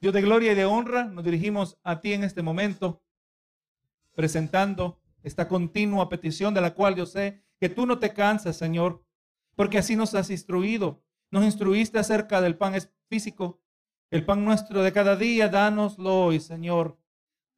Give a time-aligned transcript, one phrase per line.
[0.00, 3.02] Dios de gloria y de honra, nos dirigimos a ti en este momento,
[4.14, 9.04] presentando esta continua petición de la cual yo sé que tú no te cansas, Señor,
[9.56, 11.02] porque así nos has instruido.
[11.30, 12.74] Nos instruiste acerca del pan
[13.08, 13.60] físico,
[14.10, 16.96] el pan nuestro de cada día, dánoslo hoy, Señor.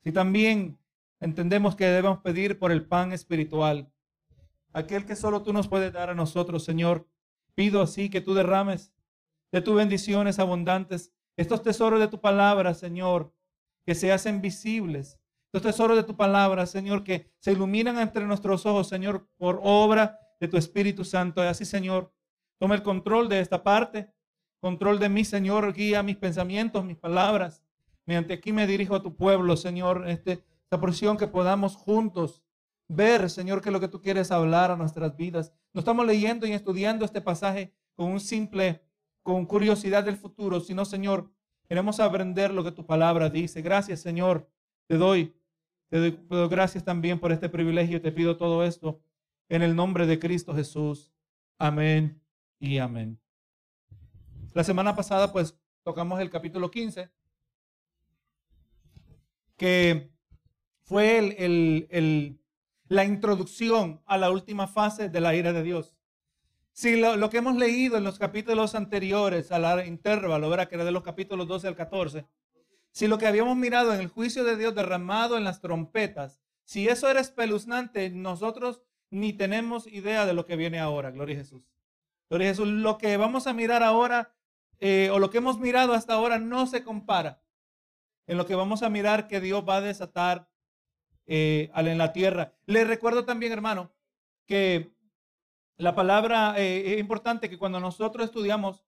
[0.02, 0.78] Si también
[1.20, 3.92] entendemos que debemos pedir por el pan espiritual,
[4.72, 7.06] aquel que solo tú nos puedes dar a nosotros, Señor,
[7.54, 8.92] pido así que tú derrames
[9.52, 13.32] de tus bendiciones abundantes estos tesoros de tu palabra, Señor,
[13.84, 15.18] que se hacen visibles.
[15.52, 20.18] Estos tesoros de tu palabra, Señor, que se iluminan entre nuestros ojos, Señor, por obra
[20.38, 21.42] de tu Espíritu Santo.
[21.42, 22.12] Así, Señor,
[22.58, 24.12] toma el control de esta parte,
[24.60, 27.64] control de mí, Señor, guía mis pensamientos, mis palabras.
[28.06, 32.44] Mediante aquí me dirijo a tu pueblo, Señor, este, esta porción que podamos juntos
[32.88, 35.52] ver, Señor, que es lo que tú quieres hablar a nuestras vidas.
[35.72, 38.82] No estamos leyendo y estudiando este pasaje con un simple
[39.32, 41.30] con curiosidad del futuro, sino, Señor,
[41.68, 43.62] queremos aprender lo que tu palabra dice.
[43.62, 44.50] Gracias, Señor.
[44.88, 45.36] Te doy,
[45.88, 48.02] te doy, gracias también por este privilegio.
[48.02, 49.00] Te pido todo esto
[49.48, 51.12] en el nombre de Cristo Jesús.
[51.58, 52.20] Amén
[52.58, 53.20] y amén.
[54.52, 57.08] La semana pasada, pues, tocamos el capítulo 15,
[59.56, 60.10] que
[60.82, 62.40] fue el, el,
[62.88, 65.94] la introducción a la última fase de la ira de Dios.
[66.72, 70.68] Si lo, que hemos leído en los capítulos anteriores al intervalo, ¿verdad?
[70.68, 72.26] que era de los capítulos 12 al 14,
[72.92, 76.88] si lo que habíamos mirado en el juicio de Dios derramado en las trompetas, si
[76.88, 81.62] eso era espeluznante, nosotros ni tenemos idea de lo que viene ahora, gloria a Jesús.
[82.28, 84.34] Gloria a Jesús, lo que vamos a mirar ahora,
[84.78, 87.42] eh, o lo que hemos mirado hasta ahora, no se compara
[88.26, 90.48] en lo que vamos a mirar que Dios va a desatar
[91.26, 92.54] eh, en la tierra.
[92.66, 93.92] Le recuerdo también, hermano,
[94.46, 94.94] que
[95.80, 98.84] la palabra eh, es importante que cuando nosotros estudiamos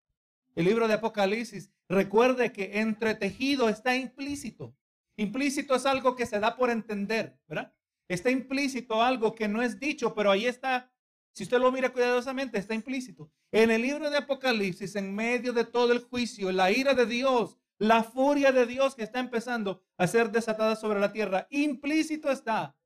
[0.55, 4.77] el libro de Apocalipsis, recuerde que entretejido está implícito.
[5.17, 7.73] Implícito es algo que se da por entender, ¿verdad?
[8.09, 10.93] Está implícito algo que no es dicho, pero ahí está.
[11.33, 13.31] Si usted lo mira cuidadosamente, está implícito.
[13.51, 17.57] En el libro de Apocalipsis, en medio de todo el juicio, la ira de Dios,
[17.79, 22.77] la furia de Dios que está empezando a ser desatada sobre la tierra, implícito está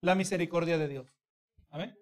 [0.00, 1.12] la misericordia de Dios.
[1.70, 1.97] Amén.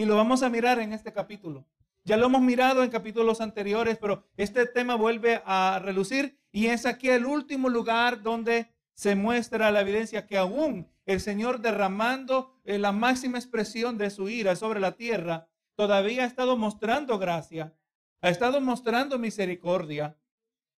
[0.00, 1.66] Y lo vamos a mirar en este capítulo.
[2.04, 6.86] Ya lo hemos mirado en capítulos anteriores, pero este tema vuelve a relucir y es
[6.86, 12.78] aquí el último lugar donde se muestra la evidencia que aún el Señor derramando eh,
[12.78, 17.74] la máxima expresión de su ira sobre la tierra, todavía ha estado mostrando gracia,
[18.22, 20.16] ha estado mostrando misericordia.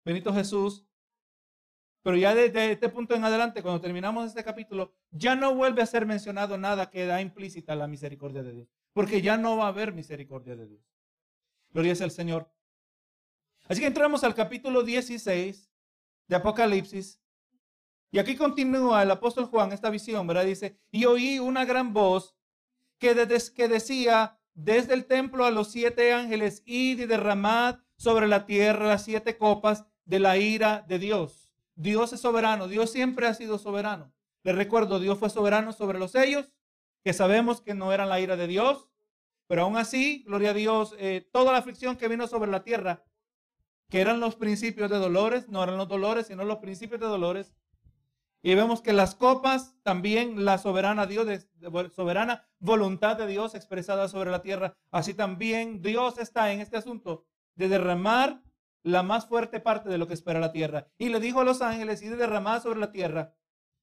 [0.02, 0.86] Benito Jesús.
[2.02, 5.86] Pero ya desde este punto en adelante, cuando terminamos este capítulo, ya no vuelve a
[5.86, 9.68] ser mencionado nada que da implícita la misericordia de Dios porque ya no va a
[9.68, 10.82] haber misericordia de Dios.
[11.72, 12.50] Gloria el Señor.
[13.68, 15.70] Así que entramos al capítulo 16
[16.26, 17.20] de Apocalipsis.
[18.10, 20.44] Y aquí continúa el apóstol Juan esta visión, ¿verdad?
[20.44, 22.34] Dice, y oí una gran voz
[22.98, 23.14] que,
[23.54, 28.88] que decía, desde el templo a los siete ángeles, id y derramad sobre la tierra
[28.88, 31.52] las siete copas de la ira de Dios.
[31.76, 34.12] Dios es soberano, Dios siempre ha sido soberano.
[34.42, 36.50] Les recuerdo, Dios fue soberano sobre los sellos,
[37.02, 38.88] que sabemos que no eran la ira de Dios,
[39.46, 43.04] pero aún así, gloria a Dios, eh, toda la aflicción que vino sobre la tierra,
[43.88, 47.52] que eran los principios de dolores, no eran los dolores, sino los principios de dolores.
[48.42, 51.48] Y vemos que las copas, también la soberana Dios,
[51.94, 57.26] soberana voluntad de Dios expresada sobre la tierra, así también Dios está en este asunto
[57.56, 58.42] de derramar
[58.82, 60.86] la más fuerte parte de lo que espera la tierra.
[60.96, 63.34] Y le dijo a los ángeles, y de derramar sobre la tierra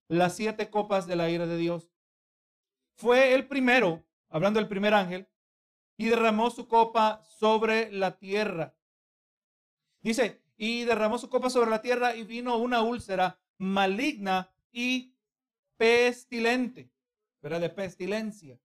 [0.08, 1.92] las siete copas de la ira de Dios
[2.98, 5.28] fue el primero, hablando del primer ángel,
[5.96, 8.76] y derramó su copa sobre la tierra.
[10.02, 15.16] Dice, y derramó su copa sobre la tierra y vino una úlcera maligna y
[15.78, 16.92] pestilente,
[17.42, 17.62] ¿verdad?
[17.62, 18.60] De pestilencia.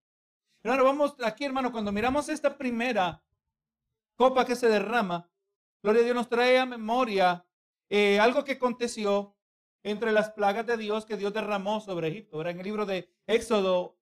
[0.63, 3.23] Hermano, vamos aquí, hermano, cuando miramos esta primera
[4.17, 5.29] copa que se derrama,
[5.83, 7.45] Gloria a Dios nos trae a memoria
[7.91, 9.35] eh, algo que aconteció
[9.83, 12.39] entre las plagas de Dios que Dios derramó sobre Egipto.
[12.39, 12.53] ¿verdad?
[12.53, 13.99] En el libro de Éxodo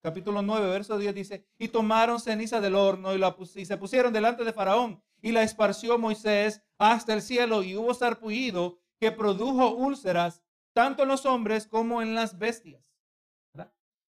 [0.00, 4.12] capítulo 9, verso 10 dice, y tomaron ceniza del horno y, la y se pusieron
[4.12, 9.74] delante de Faraón y la esparció Moisés hasta el cielo y hubo sarpullido que produjo
[9.74, 12.82] úlceras tanto en los hombres como en las bestias.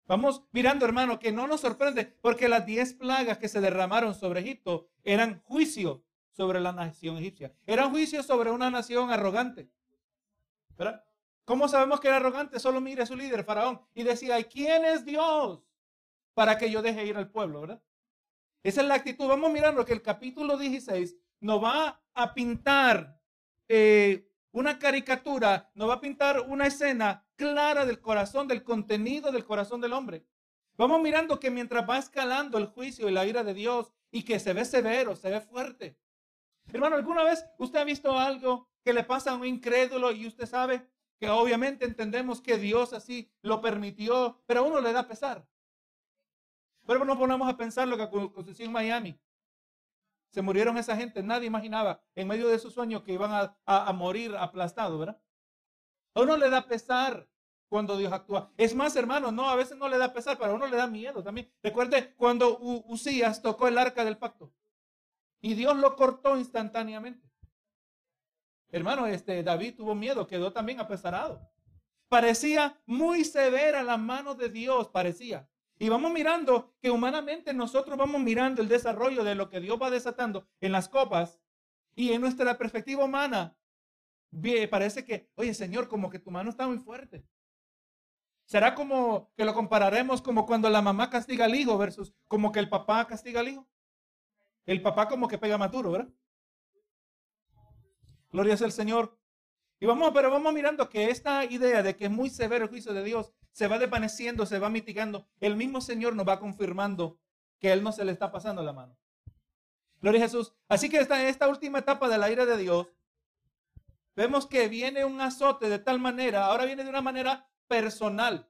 [0.05, 4.39] Vamos mirando, hermano, que no nos sorprende porque las diez plagas que se derramaron sobre
[4.39, 7.53] Egipto eran juicio sobre la nación egipcia.
[7.65, 9.69] Eran juicio sobre una nación arrogante.
[11.43, 12.59] ¿Cómo sabemos que era arrogante?
[12.59, 15.61] Solo mire a su líder, Faraón, y decía, ¿quién es Dios?
[16.37, 17.81] Para que yo deje ir al pueblo, ¿verdad?
[18.61, 19.27] Esa es la actitud.
[19.27, 23.19] Vamos mirando que el capítulo 16 nos va a pintar
[23.67, 29.45] eh, una caricatura, nos va a pintar una escena clara del corazón, del contenido del
[29.45, 30.27] corazón del hombre.
[30.75, 34.39] Vamos mirando que mientras va escalando el juicio y la ira de Dios y que
[34.39, 35.97] se ve severo, se ve fuerte.
[36.71, 40.45] Hermano, ¿alguna vez usted ha visto algo que le pasa a un incrédulo y usted
[40.45, 40.87] sabe
[41.19, 45.47] que obviamente entendemos que Dios así lo permitió, pero a uno le da pesar?
[46.87, 49.19] Pero no ponemos a pensar lo que aconteció en Miami.
[50.31, 53.93] Se murieron esa gente, nadie imaginaba en medio de su sueño que iban a, a
[53.93, 55.21] morir aplastados, ¿verdad?
[56.15, 57.27] A uno le da pesar
[57.69, 58.51] cuando Dios actúa.
[58.57, 60.87] Es más, hermano, no, a veces no le da pesar, pero a uno le da
[60.87, 61.51] miedo también.
[61.61, 64.53] Recuerde cuando Usías tocó el arca del pacto
[65.41, 67.29] y Dios lo cortó instantáneamente.
[68.69, 71.49] Hermano, este David tuvo miedo, quedó también apesarado.
[72.09, 75.49] Parecía muy severa la mano de Dios, parecía.
[75.79, 79.91] Y vamos mirando que humanamente nosotros vamos mirando el desarrollo de lo que Dios va
[79.91, 81.39] desatando en las copas
[81.95, 83.55] y en nuestra perspectiva humana.
[84.69, 87.23] Parece que, oye Señor, como que tu mano está muy fuerte.
[88.45, 92.59] ¿Será como que lo compararemos como cuando la mamá castiga al hijo versus como que
[92.59, 93.67] el papá castiga al hijo?
[94.65, 96.09] El papá como que pega maturo, ¿verdad?
[98.31, 99.17] Gloria al Señor.
[99.79, 102.93] Y vamos, pero vamos mirando que esta idea de que es muy severo el juicio
[102.93, 105.25] de Dios se va desvaneciendo, se va mitigando.
[105.39, 107.17] El mismo Señor nos va confirmando
[107.57, 108.95] que Él no se le está pasando la mano.
[109.99, 110.53] Gloria a Jesús.
[110.67, 112.87] Así que esta, esta última etapa de la ira de Dios,
[114.15, 118.47] vemos que viene un azote de tal manera, ahora viene de una manera personal.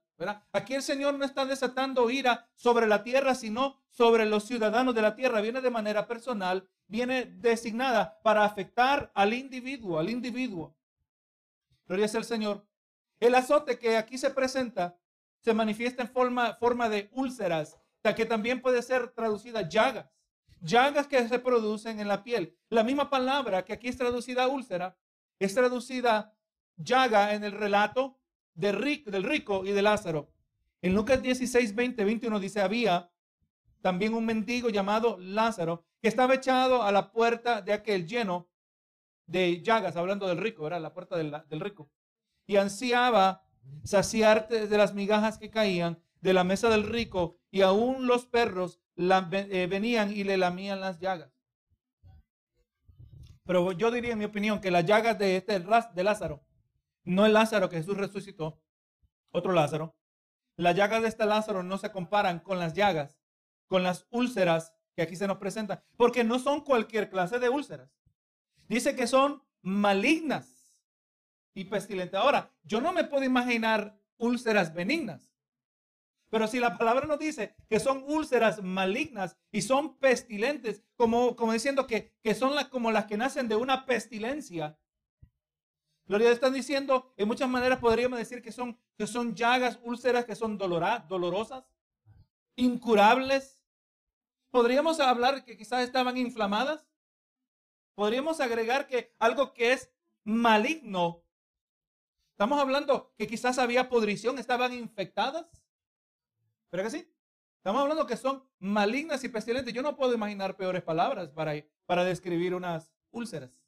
[0.51, 5.03] Aquí el Señor no está desatando ira sobre la tierra, sino sobre los ciudadanos de
[5.03, 5.39] la tierra.
[5.39, 10.75] Viene de manera personal, viene designada para afectar al individuo, al individuo.
[11.87, 12.67] Gloria es el Señor.
[13.19, 14.97] El azote que aquí se presenta
[15.39, 17.77] se manifiesta en forma, de úlceras,
[18.15, 20.09] que también puede ser traducida llagas.
[20.61, 22.57] Llagas que se producen en la piel.
[22.69, 24.97] La misma palabra que aquí es traducida úlcera,
[25.39, 26.35] es traducida
[26.77, 28.19] llaga en el relato
[28.53, 28.75] del
[29.23, 30.31] rico y de Lázaro.
[30.81, 33.11] En Lucas 16, 20, 21 dice, había
[33.81, 38.49] también un mendigo llamado Lázaro que estaba echado a la puerta de aquel lleno
[39.25, 41.89] de llagas, hablando del rico, era la puerta del, rico.
[42.47, 43.43] Y ansiaba
[43.83, 48.81] saciarte de las migajas que caían de la mesa del rico y aún los perros
[48.97, 51.31] eh, venían y le lamían las llagas.
[53.43, 56.47] Pero yo diría, en mi opinión, que las llagas de este de Lázaro
[57.07, 58.61] no el Lázaro que Jesús resucitó,
[59.31, 59.95] otro Lázaro.
[60.57, 63.17] Las llagas de este Lázaro no se comparan con las llagas,
[63.67, 67.89] con las úlceras que aquí se nos presentan, porque no son cualquier clase de úlceras.
[68.67, 70.56] Dice que son malignas
[71.57, 72.19] y pestilentes.
[72.19, 75.31] Ahora, yo no me puedo imaginar úlceras benignas.
[76.29, 81.53] Pero si la palabra nos dice que son úlceras malignas y son pestilentes, como, como
[81.53, 84.77] diciendo que, que son las, como las que nacen de una pestilencia,
[86.05, 90.35] Gloria, están diciendo, en muchas maneras podríamos decir que son, que son llagas, úlceras que
[90.35, 91.65] son dolorosas,
[92.55, 93.59] incurables.
[94.51, 96.87] Podríamos hablar que quizás estaban inflamadas.
[97.95, 99.91] Podríamos agregar que algo que es
[100.23, 101.23] maligno.
[102.37, 105.47] Estamos hablando que quizás había podrición, estaban infectadas.
[106.69, 107.11] ¿Pero que sí?
[107.55, 109.73] Estamos hablando que son malignas y pestilentes.
[109.73, 111.53] Yo no puedo imaginar peores palabras para,
[111.87, 113.59] para describir unas úlceras.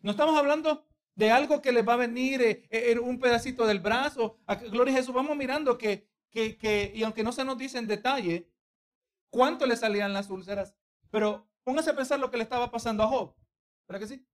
[0.00, 0.84] No estamos hablando
[1.14, 4.40] de algo que les va a venir en eh, un pedacito del brazo.
[4.72, 8.50] Gloria a Jesús, vamos mirando que, que, y aunque no se nos dice en detalle
[9.30, 10.74] cuánto le salían las úlceras,
[11.08, 13.36] pero póngase a pensar lo que le estaba pasando a Job.
[13.86, 14.26] ¿Verdad que sí?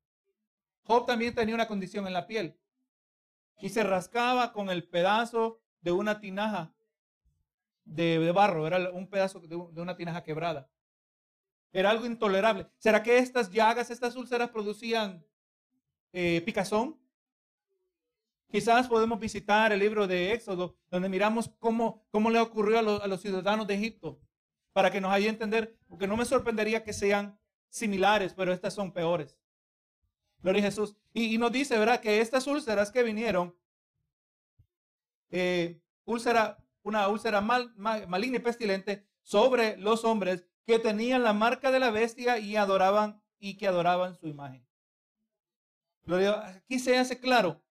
[0.84, 2.58] Job también tenía una condición en la piel
[3.60, 6.74] y se rascaba con el pedazo de una tinaja
[7.84, 10.68] de, barro, era un pedazo de, una tinaja quebrada.
[11.72, 12.66] Era algo intolerable.
[12.78, 15.24] ¿Será que estas llagas, estas úlceras producían
[16.12, 16.98] eh, picazón.
[18.50, 23.20] Quizás podemos visitar el libro de Éxodo, donde miramos cómo, cómo le ocurrió a, los
[23.20, 24.18] ciudadanos de Egipto,
[24.72, 27.38] para que nos haya entender, porque no me sorprendería que sean
[27.68, 29.36] similares, pero estas son peores.
[30.42, 30.96] Gloria a Jesús.
[31.12, 32.00] Y, nos dice, ¿verdad?
[32.00, 33.56] Que estas úlceras que vinieron,
[35.30, 35.80] eh,
[36.82, 41.90] una úlcera mal, maligna y pestilente sobre los hombres que tenían la marca de la
[41.90, 44.68] bestia y adoraban y que adoraban su imagen
[46.16, 47.62] aquí se hace claro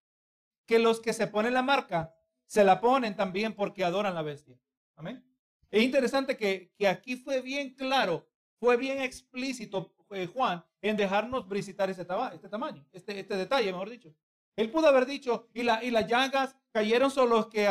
[0.65, 4.59] que los que se ponen la marca se la ponen también porque adoran la bestia.
[4.95, 5.23] Amén.
[5.69, 11.89] Es interesante que, aquí fue bien claro, fue bien explícito eh, Juan en dejarnos visitar
[11.89, 14.13] ese este tamaño, este, este detalle, mejor dicho.
[14.55, 17.69] Él pudo haber dicho, y, la, y las llagas cayeron sobre los que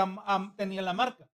[0.57, 1.29] tenían la marca.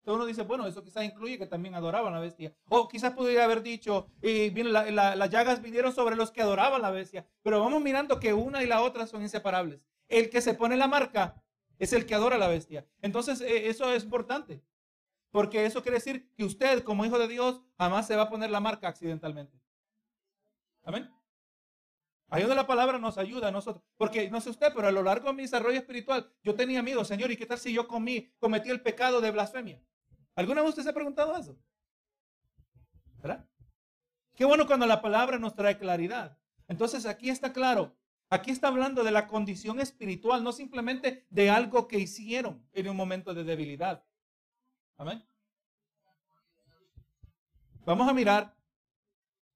[0.00, 2.54] Entonces uno dice, bueno, eso quizás incluye que también adoraban la bestia.
[2.68, 6.90] O quizás podría haber dicho, y bien, las llagas vinieron sobre los que adoraban la
[6.90, 7.26] bestia.
[7.42, 9.80] Pero vamos mirando que una y la otra son inseparables.
[10.08, 11.42] El que se pone la marca
[11.78, 12.86] es el que adora la bestia.
[13.02, 14.62] Entonces eh, eso es importante.
[15.30, 18.50] Porque eso quiere decir que usted, como hijo de Dios, jamás se va a poner
[18.50, 19.60] la marca accidentalmente.
[20.84, 21.10] Amén.
[22.30, 23.82] Ahí donde la palabra nos ayuda a nosotros.
[23.96, 27.04] Porque no sé usted, pero a lo largo de mi desarrollo espiritual, yo tenía miedo,
[27.04, 29.82] Señor, ¿y qué tal si yo comí, cometí el pecado de blasfemia?
[30.34, 31.58] ¿Alguna vez usted se ha preguntado eso?
[33.16, 33.48] ¿Verdad?
[34.34, 36.38] Qué bueno cuando la palabra nos trae claridad.
[36.68, 37.96] Entonces aquí está claro.
[38.30, 42.96] Aquí está hablando de la condición espiritual, no simplemente de algo que hicieron en un
[42.96, 44.04] momento de debilidad.
[44.98, 45.24] Amén.
[47.86, 48.54] Vamos a mirar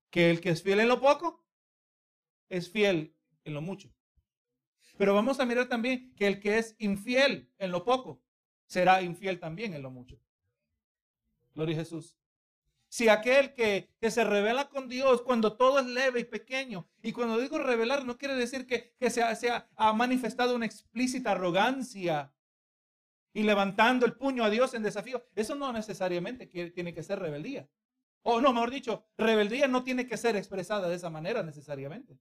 [0.09, 1.45] que el que es fiel en lo poco,
[2.49, 3.93] es fiel en lo mucho.
[4.97, 8.23] Pero vamos a mirar también que el que es infiel en lo poco,
[8.67, 10.21] será infiel también en lo mucho.
[11.55, 12.17] Gloria a Jesús.
[12.89, 17.39] Si aquel que, se revela con Dios cuando todo es leve y pequeño, y cuando
[17.39, 22.33] digo revelar no quiere decir que, que se, ha manifestado una explícita arrogancia
[23.33, 27.69] y levantando el puño a Dios en desafío, eso no necesariamente tiene que ser rebeldía.
[28.23, 32.19] O no, mejor dicho, rebeldía no tiene que ser expresada de esa manera necesariamente.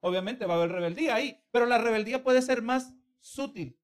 [0.00, 3.78] Obviamente va a haber rebeldía ahí, pero la rebeldía puede ser más sutil.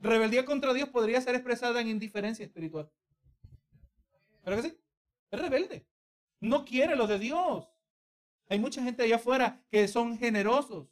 [0.00, 2.90] Rebeldía contra Dios podría ser expresada en indiferencia espiritual.
[4.42, 4.78] ¿Pero que sí?
[5.30, 5.86] Es rebelde.
[6.40, 7.68] No quiere lo de Dios.
[8.48, 10.88] Hay mucha gente allá afuera que son generosos.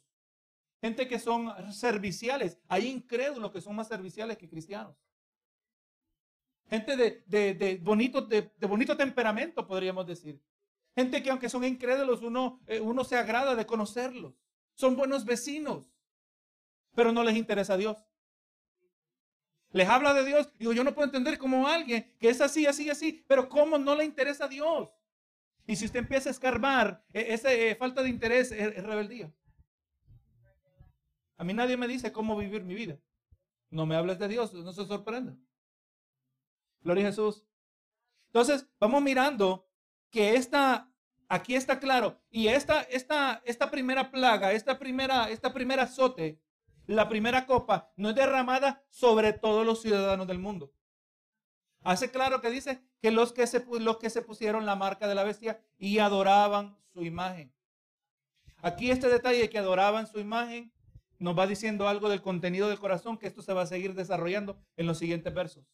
[0.81, 2.57] Gente que son serviciales.
[2.67, 4.95] Hay incrédulos que son más serviciales que cristianos.
[6.69, 10.39] Gente de, bonito, de bonito temperamento, podríamos decir.
[10.95, 14.33] Gente que aunque son incrédulos, uno, eh, uno se agrada de conocerlos.
[14.73, 15.89] Son buenos vecinos,
[16.93, 17.97] pero no les interesa a Dios.
[19.71, 20.49] Les habla de Dios.
[20.57, 23.95] Digo, yo no puedo entender como alguien que es así, así, así, pero cómo no
[23.95, 24.89] le interesa a Dios.
[25.67, 29.31] Y si usted empieza a escarbar, e, esa eh, falta de interés es, rebeldía.
[31.39, 32.99] A mí nadie me dice cómo vivir mi vida.
[33.71, 35.35] No me hables de Dios, no se sorprenda.
[36.81, 37.43] Gloria a Jesús.
[38.27, 39.67] Entonces, vamos mirando
[40.11, 40.89] que esta
[41.29, 42.19] Aquí está claro.
[42.31, 46.41] Y esta, esta, esta primera plaga, esta primera, esta primera azote,
[46.87, 50.73] la primera copa, no es derramada sobre todos los ciudadanos del mundo.
[51.83, 55.13] Hace claro que dice que los que se, los que se pusieron la marca de
[55.13, 57.53] la bestia y adoraban su imagen.
[58.57, 60.73] Aquí este detalle que adoraban su imagen
[61.19, 64.57] nos va diciendo algo del contenido del corazón, que esto se va a seguir desarrollando
[64.77, 65.65] en los siguientes versos.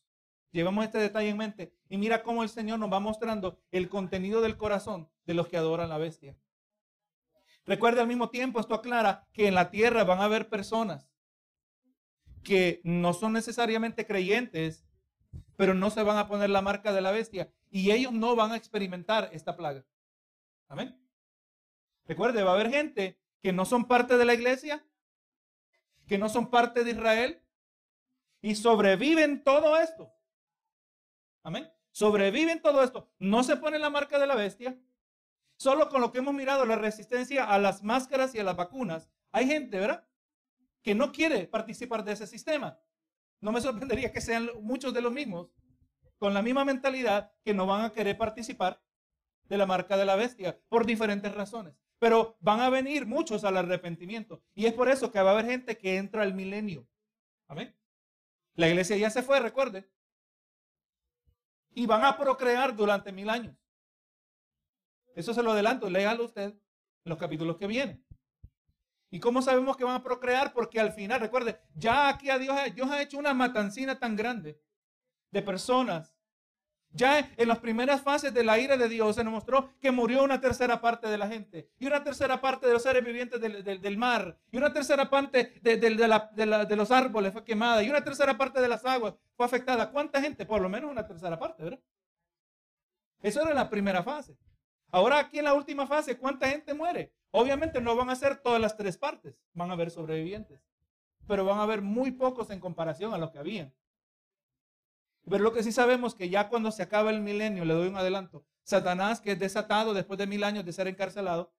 [0.52, 4.42] Llevamos este detalle en mente y mira cómo el Señor nos va mostrando el contenido
[4.42, 6.36] del corazón de los que adoran la bestia.
[7.66, 11.10] Recuerde al mismo tiempo, esto aclara que en la tierra van a haber personas
[12.44, 14.86] que no son necesariamente creyentes,
[15.58, 18.52] pero no se van a poner la marca de la bestia y ellos no van
[18.52, 19.84] a experimentar esta plaga.
[20.68, 20.98] Amén.
[22.06, 24.86] Recuerde, va a haber gente que no son parte de la iglesia,
[26.08, 27.42] que no son parte de Israel
[28.42, 30.14] y sobreviven todo esto.
[31.44, 31.72] Amén.
[31.92, 33.10] Sobreviven todo esto.
[33.20, 34.78] No se pone la marca de la bestia.
[35.58, 39.10] Solo con lo que hemos mirado, la resistencia a las máscaras y a las vacunas.
[39.32, 40.08] Hay gente, ¿verdad?
[40.82, 42.80] Que no quiere participar de ese sistema.
[43.40, 45.50] No me sorprendería que sean muchos de los mismos,
[46.18, 48.82] con la misma mentalidad, que no van a querer participar
[49.44, 51.76] de la marca de la bestia por diferentes razones.
[52.00, 54.44] Pero van a venir muchos al arrepentimiento.
[54.54, 56.88] Y es por eso que va a haber gente que entra al milenio.
[57.48, 57.76] Amén.
[58.56, 59.90] La iglesia ya se fue, recuerde
[61.76, 63.56] y van a procrear durante mil años.
[65.14, 68.04] Eso se lo adelanto, léalo usted en los capítulos que vienen.
[69.12, 70.52] ¿Y cómo sabemos que van a procrear?
[70.54, 74.60] Porque al final, recuerde, ya aquí a Dios, Dios ha hecho una matancina tan grande
[75.32, 76.15] de personas
[76.96, 80.24] ya en las primeras fases de la ira de Dios se nos mostró que murió
[80.24, 83.98] una tercera parte de la gente, y una tercera parte de los seres vivientes del,
[83.98, 88.70] mar, y una tercera parte de, los árboles fue quemada, y una tercera parte de
[88.70, 89.92] las aguas fue afectada.
[89.92, 90.46] ¿Cuánta gente?
[90.46, 91.80] Por lo menos una tercera parte, ¿verdad?
[93.22, 94.38] Eso era la primera fase.
[94.92, 97.12] Ahora aquí en la última fase, ¿cuánta gente muere?
[97.32, 100.62] Obviamente no van a ser todas las tres partes, van a haber sobrevivientes,
[101.28, 103.74] pero van a haber muy pocos en comparación a los que habían.
[105.30, 107.98] Pero lo que sí sabemos que ya cuando se acaba el milenio, le doy un
[107.98, 111.54] adelanto, Satanás, que es desatado después de mil años de ser encarcelado,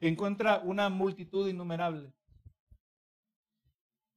[0.00, 2.12] encuentra una multitud innumerable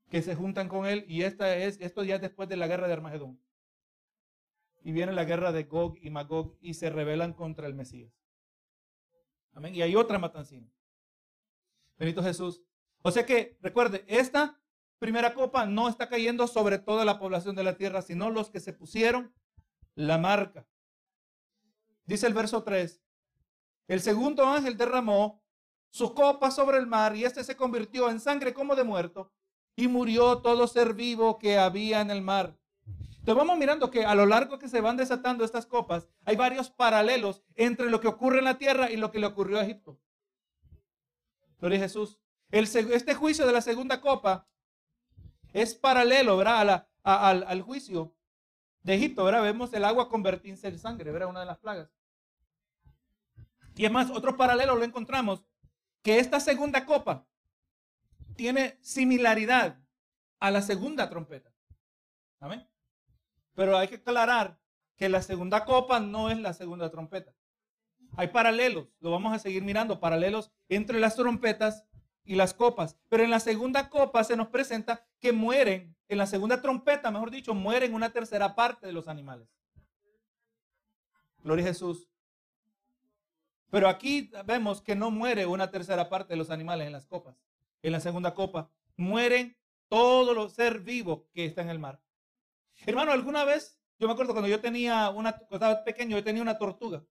[0.09, 2.87] que se juntan con él y esta es, esto ya es después de la guerra
[2.87, 3.41] de Armagedón.
[4.83, 8.13] Y viene la guerra de Gog y Magog y se rebelan contra el Mesías.
[9.53, 9.73] Amén.
[9.73, 10.69] Y hay otra matancina.
[11.97, 12.61] Benito Jesús.
[13.01, 14.61] O sea que, recuerde, esta
[15.03, 18.61] primera copa no está cayendo sobre toda la población de la tierra, sino los que
[18.61, 19.33] se pusieron
[19.95, 20.65] la marca.
[22.05, 23.01] Dice el verso 3.
[23.89, 25.43] El segundo ángel derramó
[25.89, 29.33] su copa sobre el mar y este se convirtió en sangre como de muerto
[29.75, 32.57] y murió todo ser vivo que había en el mar.
[32.85, 36.69] Entonces vamos mirando que a lo largo que se van desatando estas copas, hay varios
[36.69, 39.99] paralelos entre lo que ocurre en la tierra y lo que le ocurrió a Egipto.
[41.59, 42.21] Gloria a Jesús.
[42.51, 44.47] este juicio de la segunda copa
[45.53, 46.87] es paralelo, ¿verdad?
[47.03, 48.15] al, juicio
[48.81, 49.43] de Egipto, ¿verdad?
[49.43, 51.29] Vemos el agua convertirse en sangre, ¿verdad?
[51.29, 51.89] Una de las plagas.
[53.75, 55.45] Y es más, otro paralelo lo encontramos,
[56.01, 57.25] que esta segunda copa
[58.35, 59.79] tiene similaridad
[60.39, 61.51] a la segunda trompeta.
[62.39, 62.67] Amén.
[63.53, 64.59] Pero hay que aclarar
[64.97, 67.33] que la segunda copa no es la segunda trompeta.
[68.15, 71.85] Hay paralelos, lo vamos a seguir mirando, paralelos entre las trompetas
[72.25, 72.97] y las copas.
[73.09, 77.31] Pero en la segunda copa se nos presenta que mueren, en la segunda trompeta, mejor
[77.31, 79.47] dicho, mueren una tercera parte de los animales.
[81.43, 82.07] Gloria a Jesús.
[83.69, 87.35] Pero aquí vemos que no muere una tercera parte de los animales en las copas.
[87.81, 89.57] En la segunda copa mueren
[89.89, 91.99] todos los seres vivos que están en el mar.
[92.85, 96.41] Hermano, alguna vez, yo me acuerdo cuando yo tenía una, cuando estaba pequeño, yo tenía
[96.41, 97.03] una tortuga.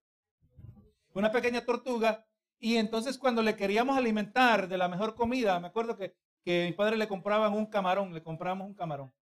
[1.14, 2.26] Una pequeña tortuga.
[2.62, 6.14] Y entonces cuando le queríamos alimentar de la mejor comida, me acuerdo que,
[6.45, 9.12] que mi padre le compraban un camarón, le compramos un camarón.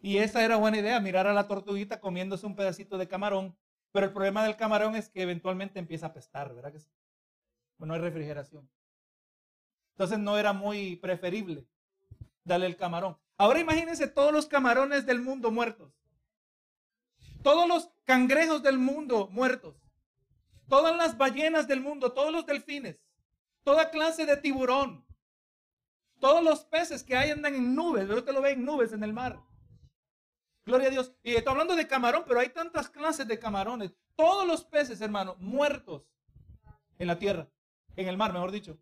[0.00, 3.54] Y esa era buena idea, mirar a la tortuguita comiéndose un pedacito de camarón.
[3.92, 6.88] Pero el problema del camarón es que eventualmente empieza a apestar, ¿verdad que sí?
[7.76, 8.66] Bueno, hay refrigeración.
[9.90, 11.66] Entonces no era muy preferible
[12.42, 13.18] darle el camarón.
[13.36, 15.92] Ahora imagínense todos los camarones del mundo muertos.
[17.42, 19.76] Todos los cangrejos del mundo muertos.
[20.68, 23.00] Todas las ballenas del mundo, todos los delfines.
[23.64, 25.06] Toda clase de tiburón.
[26.20, 28.08] Todos los peces que hay andan en nubes.
[28.08, 29.40] Usted lo ve en nubes en el mar.
[30.64, 31.14] Gloria a Dios.
[31.22, 33.94] Y estoy hablando de camarón, pero hay tantas clases de camarones.
[34.16, 36.04] Todos los peces, hermano, muertos
[36.98, 37.48] en la tierra,
[37.96, 38.78] en el mar, mejor dicho.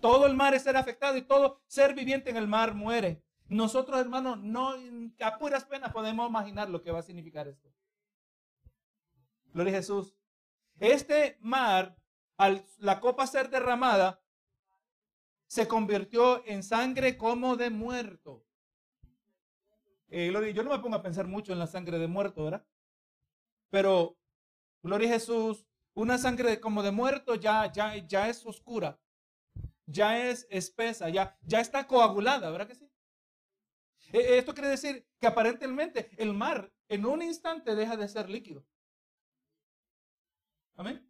[0.00, 3.24] Todo el mar es ser afectado y todo ser viviente en el mar muere.
[3.48, 4.74] Nosotros, hermanos, no
[5.20, 7.68] a puras penas podemos imaginar lo que va a significar esto.
[9.52, 10.14] Gloria a Jesús.
[10.78, 11.96] Este mar,
[12.36, 14.22] al la copa ser derramada,
[15.46, 18.44] se convirtió en sangre como de muerto.
[20.10, 22.66] Eh, gloria, yo no me pongo a pensar mucho en la sangre de muerto, ¿verdad?
[23.70, 24.16] Pero,
[24.82, 29.00] gloria Jesús, una sangre como de muerto ya, ya, ya es oscura,
[29.86, 32.90] ya es espesa, ya, ya está coagulada, ¿verdad que sí?
[34.12, 38.64] E, esto quiere decir que aparentemente el mar en un instante deja de ser líquido.
[40.78, 41.04] Amén.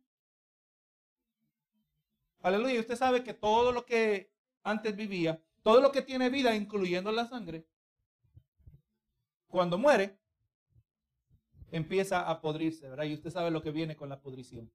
[2.41, 2.81] Aleluya.
[2.81, 7.29] Usted sabe que todo lo que antes vivía, todo lo que tiene vida, incluyendo la
[7.29, 7.67] sangre,
[9.47, 10.19] cuando muere,
[11.71, 13.05] empieza a podrirse, ¿verdad?
[13.05, 14.73] Y usted sabe lo que viene con la podrición.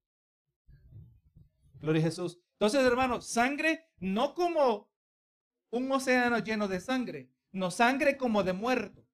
[1.80, 2.38] Gloria a Jesús.
[2.52, 4.88] Entonces, hermanos, sangre no como
[5.70, 9.04] un océano lleno de sangre, no sangre como de muerto,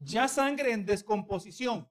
[0.00, 1.86] ya sangre en descomposición.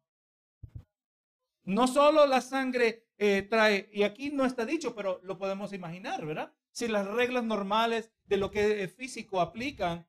[1.66, 6.26] No solo la sangre eh, trae, y aquí no está dicho, pero lo podemos imaginar,
[6.26, 6.54] ¿verdad?
[6.72, 10.08] Si las reglas normales de lo que es físico aplican,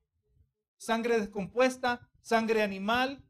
[0.77, 3.25] sangre descompuesta, sangre animal,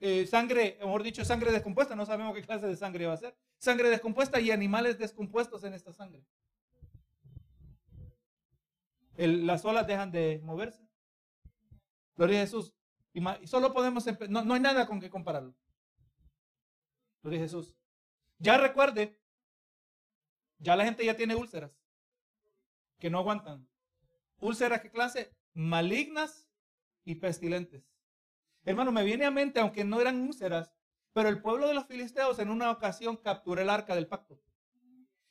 [0.00, 3.36] eh, sangre, mejor dicho, sangre descompuesta, no sabemos qué clase de sangre va a ser,
[3.58, 6.24] sangre descompuesta y animales descompuestos en esta sangre
[9.16, 10.86] las olas dejan de moverse.
[12.16, 12.72] Gloria a Jesús.
[13.12, 15.54] Y, solo podemos, no, no hay nada con que compararlo.
[17.24, 17.74] Gloria a Jesús.
[18.38, 19.18] Ya recuerde,
[20.58, 21.72] ya la gente ya tiene úlceras
[22.98, 23.66] que no aguantan.
[24.40, 25.34] Úlceras, ¿qué clase?
[25.54, 26.46] Malignas
[27.02, 27.82] y pestilentes.
[28.66, 30.70] Hermano, me viene a mente, aunque no eran úlceras,
[31.14, 34.38] pero el pueblo de los filisteos en una ocasión capturó el arca del pacto.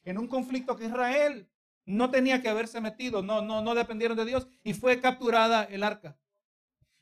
[0.03, 1.47] En un conflicto que Israel
[1.85, 5.83] no tenía que haberse metido, no, no, no dependieron de Dios y fue capturada el
[5.83, 6.17] arca.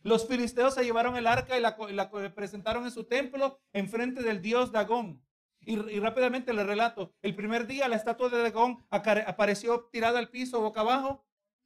[0.03, 4.41] Los filisteos se llevaron el arca y la, presentaron en su templo en frente del
[4.41, 5.23] dios Dagón.
[5.63, 10.59] Y, rápidamente le relato, el primer día la estatua de Dagón apareció tirada al piso
[10.59, 11.23] boca abajo,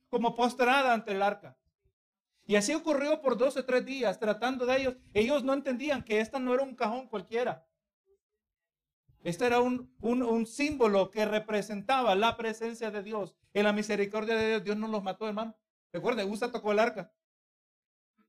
[0.10, 1.58] como postrada ante el arca.
[2.46, 4.98] Y así ocurrió por dos o tres días tratando de ellos.
[5.14, 7.66] Ellos no entendían que esta no era un cajón cualquiera.
[9.24, 13.36] Este era un, un, símbolo que representaba la presencia de Dios.
[13.54, 15.58] En la misericordia de Dios, Dios no los mató, hermano.
[15.92, 17.12] Recuerde, Usa tocó el arca.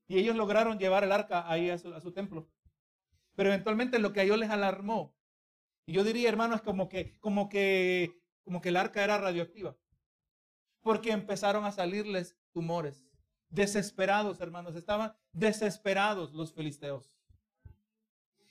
[0.07, 2.47] Y ellos lograron llevar el arca ahí a su, templo.
[3.35, 5.13] Pero eventualmente lo que a ellos les alarmó.
[5.85, 9.75] Y yo diría, hermano, es como que, como que, como que el arca era radioactiva.
[10.81, 13.03] porque empezaron a salirles tumores.
[13.49, 17.11] Desesperados, hermanos, estaban desesperados los filisteos.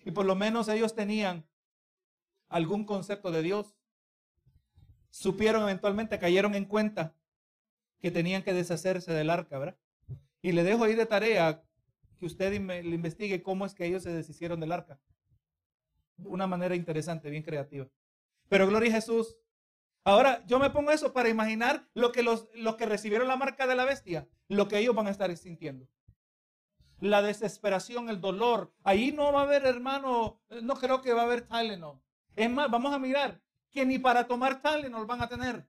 [0.05, 1.47] Y por lo menos ellos tenían
[2.49, 3.75] algún concepto de Dios.
[5.11, 7.15] Supieron eventualmente, cayeron en cuenta
[8.01, 9.79] que tenían que deshacerse del arca, ¿verdad?
[10.47, 11.61] Y le dejo ahí de tarea
[12.19, 15.01] que usted le investigue cómo es que ellos se deshicieron del arca.
[16.19, 17.89] Una manera interesante, bien creativa.
[18.49, 19.37] Pero gloria a Jesús.
[20.05, 22.47] Ahora yo me pongo eso para imaginar lo que los,
[22.79, 25.89] que recibieron la marca de la bestia, lo que ellos van a estar sintiendo.
[27.01, 28.73] La desesperación, el dolor.
[28.85, 32.01] Ahí no va a haber, hermano, no creo que va a haber Tylenol.
[32.37, 35.67] Es más, vamos a mirar que ni para tomar Tylenol van a tener.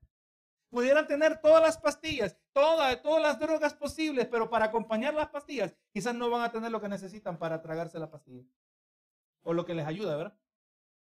[0.69, 5.75] Pudieran tener todas las pastillas, todas, todas las drogas posibles, pero para acompañar las pastillas,
[5.93, 8.43] quizás no van a tener lo que necesitan para tragarse la pastilla.
[9.43, 10.37] O lo que les ayuda, ¿verdad?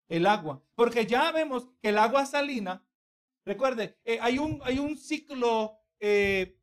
[0.08, 0.60] El agua.
[0.74, 2.84] Porque ya vemos que el agua salina,
[3.44, 6.58] recuerde, eh, hay, un, hay un ciclo eh,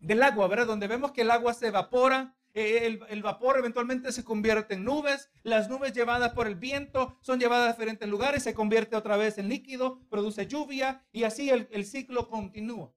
[0.00, 0.66] del agua, ¿verdad?
[0.66, 5.30] Donde vemos que el agua se evapora, eh, el, vapor eventualmente se convierte en nubes,
[5.44, 9.38] las nubes llevadas por el viento son llevadas a diferentes lugares, se convierte otra vez
[9.38, 12.92] en líquido, produce lluvia y así el, ciclo continúa.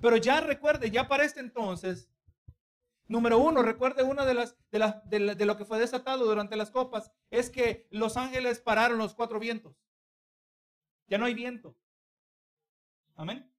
[0.00, 2.10] Pero ya recuerde, ya para este entonces,
[3.06, 6.70] número uno, recuerde una de las, de, las, de, lo que fue desatado durante las
[6.70, 9.76] copas, es que los ángeles pararon los cuatro vientos.
[11.06, 11.76] Ya no hay viento.
[13.14, 13.50] Amén.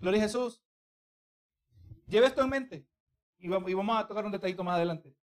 [0.00, 0.62] Gloria a Jesús.
[2.06, 2.86] Lleve esto en mente.
[3.38, 5.16] Y vamos a tocar un detallito más adelante.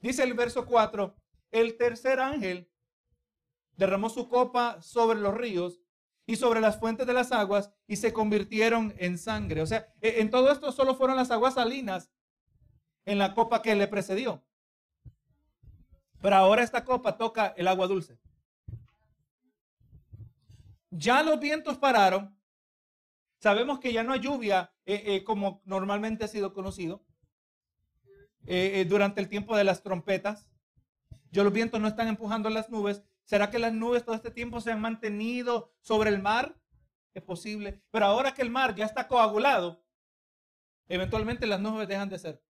[0.00, 1.14] Dice el verso 4,
[1.50, 2.70] el tercer ángel
[3.76, 5.80] derramó su copa sobre los ríos
[6.26, 9.62] y sobre las fuentes de las aguas y se convirtieron en sangre.
[9.62, 12.10] O sea, e, en todo esto solo fueron las aguas salinas
[13.04, 14.44] en la copa que le precedió.
[16.20, 18.18] Pero ahora esta copa toca el agua dulce.
[20.90, 22.38] Ya los vientos pararon.
[23.38, 27.04] Sabemos que ya no hay lluvia eh, eh, como normalmente ha sido conocido,
[28.46, 30.48] eh, durante el tiempo de las trompetas.
[31.30, 33.02] Yo los vientos no están empujando las nubes.
[33.24, 36.58] ¿Será que las nubes todo este tiempo se han mantenido sobre el mar?
[37.14, 37.82] Es posible.
[37.90, 39.84] Pero ahora que el mar ya está coagulado,
[40.88, 42.44] eventualmente las nubes dejan de ser.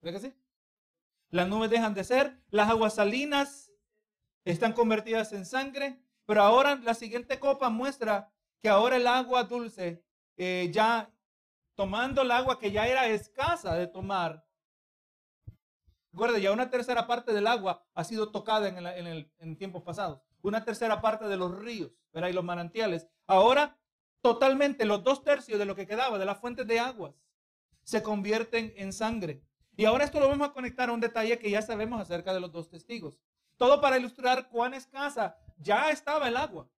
[0.00, 0.34] ¿Verdad que sí?
[1.30, 3.72] Las nubes dejan de ser, las aguas salinas
[4.44, 10.04] están convertidas en sangre, pero ahora la siguiente copa muestra que ahora el agua dulce
[10.36, 11.10] ya
[11.74, 14.44] tomando el agua que ya era escasa de tomar.
[16.12, 20.20] Recuerda, ya una tercera parte del agua ha sido tocada en, tiempos pasados.
[20.42, 22.28] Una tercera parte de los ríos, ¿verdad?
[22.28, 23.08] Y los manantiales.
[23.26, 23.78] Ahora,
[24.20, 27.14] totalmente, los dos tercios de lo que quedaba de las fuentes de aguas
[27.84, 29.42] se convierten en sangre.
[29.74, 32.40] Y ahora esto lo vamos a conectar a un detalle que ya sabemos acerca de
[32.40, 33.18] los dos testigos.
[33.56, 36.68] Todo para ilustrar cuán escasa ya estaba el agua.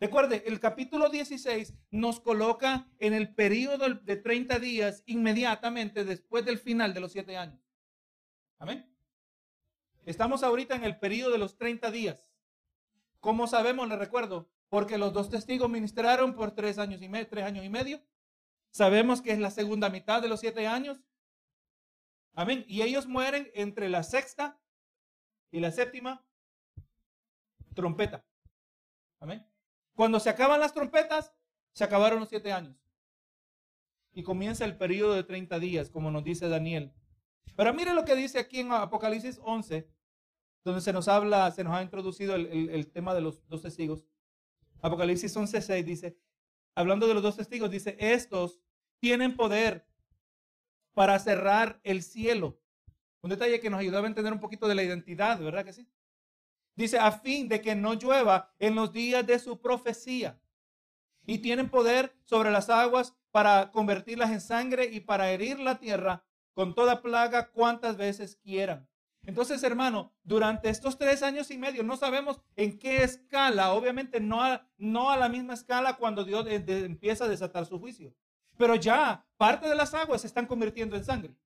[0.00, 6.58] Recuerde, el capítulo 16 nos coloca en el periodo de 30 días inmediatamente después del
[6.58, 7.60] final de los siete años.
[8.62, 8.88] Amén.
[10.06, 12.32] Estamos ahorita en el periodo de los 30 días.
[13.18, 13.88] ¿Cómo sabemos?
[13.88, 17.68] Le recuerdo, porque los dos testigos ministraron por tres años y medio, tres años y
[17.68, 18.00] medio.
[18.70, 21.00] Sabemos que es la segunda mitad de los siete años.
[22.34, 22.64] Amén.
[22.68, 24.60] Y ellos mueren entre la sexta
[25.50, 26.24] y la séptima
[27.74, 28.24] trompeta.
[29.18, 29.44] Amén.
[29.96, 31.34] Cuando se acaban las trompetas,
[31.72, 32.76] se acabaron los siete años.
[34.12, 36.94] Y comienza el periodo de 30 días, como nos dice Daniel.
[37.56, 39.88] Pero mire lo que dice aquí en Apocalipsis 11,
[40.64, 44.06] donde se nos habla, se nos ha introducido el, tema de los dos testigos.
[44.80, 46.18] Apocalipsis 11, 6 dice,
[46.74, 48.60] hablando de los dos testigos, dice, estos
[48.98, 49.86] tienen poder
[50.94, 52.58] para cerrar el cielo.
[53.20, 55.88] Un detalle que nos ayudaba a entender un poquito de la identidad, ¿verdad que sí?
[56.74, 60.40] Dice, a fin de que no llueva en los días de su profecía.
[61.24, 66.24] Y tienen poder sobre las aguas para convertirlas en sangre y para herir la tierra
[66.54, 68.88] con toda plaga cuantas veces quieran.
[69.24, 74.42] Entonces, hermano, durante estos tres años y medio no sabemos en qué escala, obviamente no
[74.42, 78.12] a, la misma escala cuando Dios empieza a desatar su juicio,
[78.56, 81.36] pero ya parte de las aguas se están convirtiendo en sangre.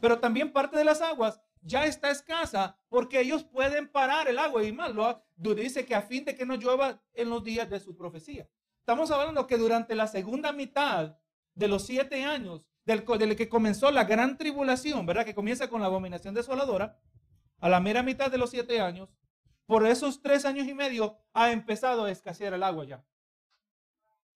[0.00, 4.64] Pero también parte de las aguas ya está escasa porque ellos pueden parar el agua
[4.64, 5.22] y más lo
[5.54, 8.48] dice que a fin de que no llueva en los días de su profecía.
[8.78, 11.18] Estamos hablando que durante la segunda mitad
[11.54, 15.24] de los siete años del, que comenzó la gran tribulación, ¿verdad?
[15.24, 16.98] Que comienza con la abominación desoladora,
[17.58, 19.08] a la mera mitad de los siete años,
[19.66, 23.04] por esos tres años y medio ha empezado a escasear el agua ya.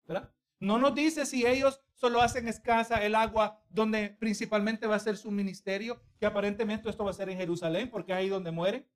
[0.06, 0.32] ¿Verdad?
[0.60, 5.16] No nos dice si ellos solo hacen escasa el agua donde principalmente va a ser
[5.16, 8.86] su ministerio, que aparentemente esto va a ser en Jerusalén, porque es ahí donde mueren.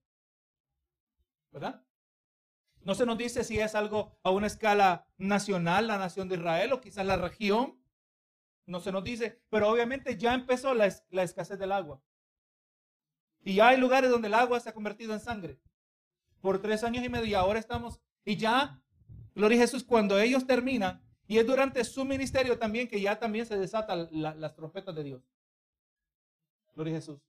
[1.51, 1.83] ¿Verdad?
[2.83, 6.73] No se nos dice si es algo a una escala nacional, la nación de Israel
[6.73, 7.78] o quizás la región.
[8.69, 12.03] No se nos dice, pero obviamente ya empezó la, la escasez del agua.
[13.43, 15.59] Y ya hay lugares donde el agua se ha convertido en sangre.
[16.41, 18.81] Por tres años y medio y ahora estamos, y ya,
[19.35, 23.57] gloria Jesús, cuando ellos terminan, y es durante su ministerio también que ya también se
[23.57, 25.23] desatan las trompetas de Dios.
[26.75, 27.21] Gloria Jesús.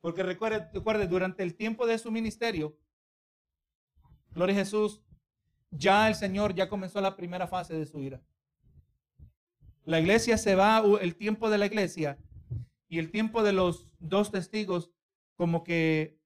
[0.00, 2.76] Porque recuerde, recuerde, durante el tiempo de su ministerio,
[4.34, 5.00] Gloria Jesús,
[5.70, 8.20] ya el Señor ya comenzó la primera fase de su ira.
[9.84, 12.18] La iglesia se va, el tiempo de la iglesia
[12.88, 14.90] y el tiempo de los dos testigos,
[15.36, 16.20] como que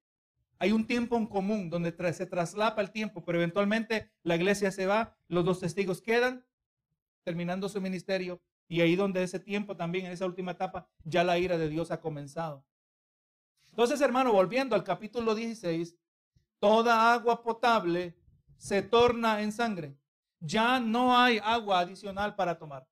[0.59, 4.87] hay un tiempo en común donde se traslapa el tiempo, pero eventualmente la iglesia se
[4.87, 6.45] va, los dos testigos quedan
[7.25, 11.39] terminando su ministerio y ahí donde ese tiempo también, en esa última etapa, ya la
[11.39, 12.65] ira de Dios ha comenzado.
[13.71, 15.97] Entonces, hermano, volviendo al capítulo 16,
[16.59, 18.17] toda agua potable
[18.57, 19.97] se torna en sangre.
[20.41, 22.87] Ya no hay agua adicional para tomar.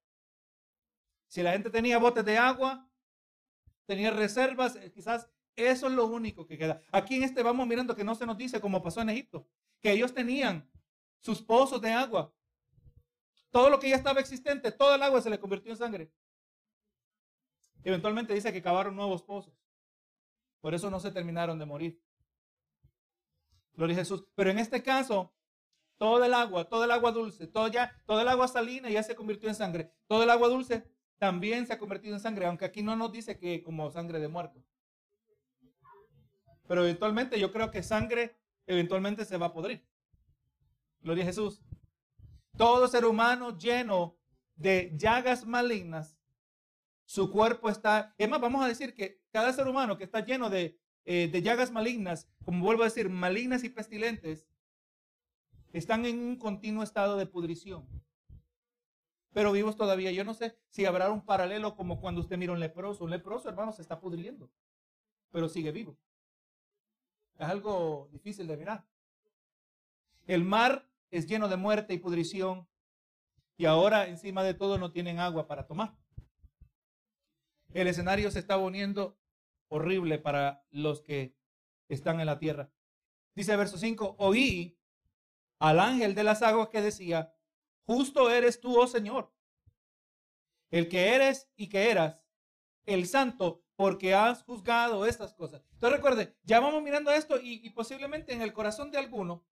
[1.35, 2.89] Si la gente tenía botes de agua,
[3.87, 6.81] tenía reservas, eh, quizás eso es lo único que queda.
[6.93, 9.45] Aquí en este vamos mirando que no se nos dice como pasó en Egipto,
[9.81, 10.71] que ellos tenían
[11.19, 12.33] sus pozos de agua.
[13.51, 16.13] Todo lo que ya estaba existente, todo el agua se le convirtió en sangre.
[17.83, 19.61] Eventualmente dice que cavaron nuevos pozos.
[20.61, 22.01] Por eso no se terminaron de morir.
[23.73, 24.25] Gloria a Jesús.
[24.37, 25.35] Pero en este caso,
[25.97, 29.17] todo el agua, todo el agua dulce, todo ya, todo el agua salina ya se
[29.17, 29.93] convirtió en sangre.
[30.07, 33.39] Todo el agua dulce también se ha convertido en sangre, aunque aquí no nos dice
[33.39, 34.63] que como sangre de muerto.
[36.67, 39.87] Pero eventualmente yo creo que sangre eventualmente se va a podrir.
[41.01, 41.61] Gloria a Jesús.
[42.57, 44.17] Todo ser humano lleno
[44.55, 46.17] de llagas malignas,
[47.05, 50.49] su cuerpo está, es más, vamos a decir que cada ser humano que está lleno
[50.49, 54.49] de eh, de llagas malignas, como vuelvo a decir, malignas y pestilentes,
[55.73, 57.87] están en un continuo estado de pudrición.
[59.35, 60.13] Pero vivos todavía.
[60.13, 63.05] Yo no sé si habrá un paralelo como cuando usted mira un leproso.
[63.05, 64.49] Un leproso, hermano, se está pudriendo,
[65.31, 65.99] pero sigue vivo.
[67.37, 68.87] Es algo difícil de mirar.
[70.27, 72.67] El mar es lleno de muerte y pudrición
[73.57, 75.97] y ahora encima de todo no tienen agua para tomar.
[77.73, 79.19] El escenario se está poniendo
[79.67, 81.37] horrible para los que
[81.89, 82.71] están en la tierra.
[83.35, 84.79] Dice verso 5, oí
[85.59, 87.34] al ángel de las aguas que decía,
[87.87, 89.33] justo eres tú, oh Señor,
[90.71, 92.25] el que eres y que eras,
[92.87, 95.63] el santo, porque has juzgado estas cosas.
[95.73, 99.45] Entonces recuerde, ya vamos mirando esto y, y posiblemente en el corazón de alguno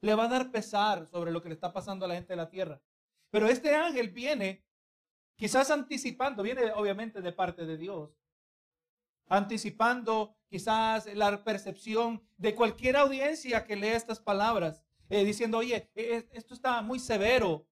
[0.00, 2.36] le va a dar pesar sobre lo que le está pasando a la gente de
[2.36, 2.82] la tierra.
[3.30, 4.64] Pero este ángel viene
[5.36, 8.16] quizás anticipando, viene obviamente de parte de Dios,
[9.26, 16.02] anticipando quizás la percepción de cualquier audiencia que lea estas palabras, eh, diciendo, oye, e,
[16.02, 17.66] e, esto está muy severo,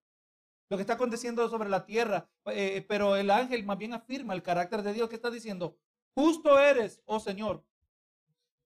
[0.68, 4.42] lo que está aconteciendo sobre la tierra, eh, pero el ángel más bien afirma el
[4.42, 5.76] carácter de Dios que está diciendo,
[6.14, 7.64] justo eres, oh Señor,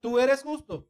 [0.01, 0.89] tú eres justo.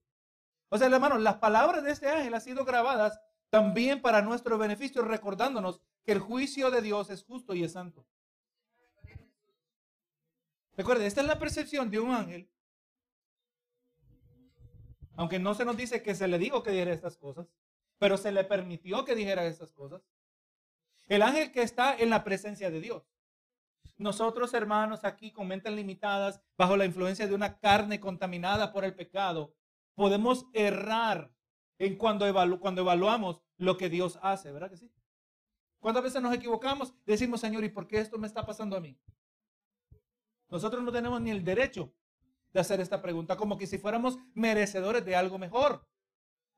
[0.69, 5.03] O sea, hermano, las palabras de este ángel han sido grabadas también para nuestro beneficio,
[5.03, 8.07] recordándonos que el juicio de Dios es justo y es santo.
[10.77, 12.51] Recuerde, esta es la percepción de un ángel.
[15.17, 17.47] Aunque no se nos dice que se le dijo que dijera estas cosas,
[17.99, 20.03] pero se le permitió que dijera estas cosas.
[21.09, 23.05] El ángel que está en la presencia de Dios.
[23.97, 28.95] Nosotros, hermanos, aquí con mentes limitadas, bajo la influencia de una carne contaminada por el
[28.95, 29.55] pecado,
[29.95, 31.33] podemos errar
[31.79, 32.27] en cuando,
[32.61, 34.93] cuando evaluamos lo que Dios hace, ¿verdad que sí?
[35.79, 36.95] ¿Cuántas veces nos equivocamos?
[37.07, 38.99] Decimos, Señor, ¿y por qué esto me está pasando a mí?
[40.49, 41.95] Nosotros no tenemos ni el derecho
[42.53, 45.87] de hacer esta pregunta, como que si fuéramos merecedores de algo mejor.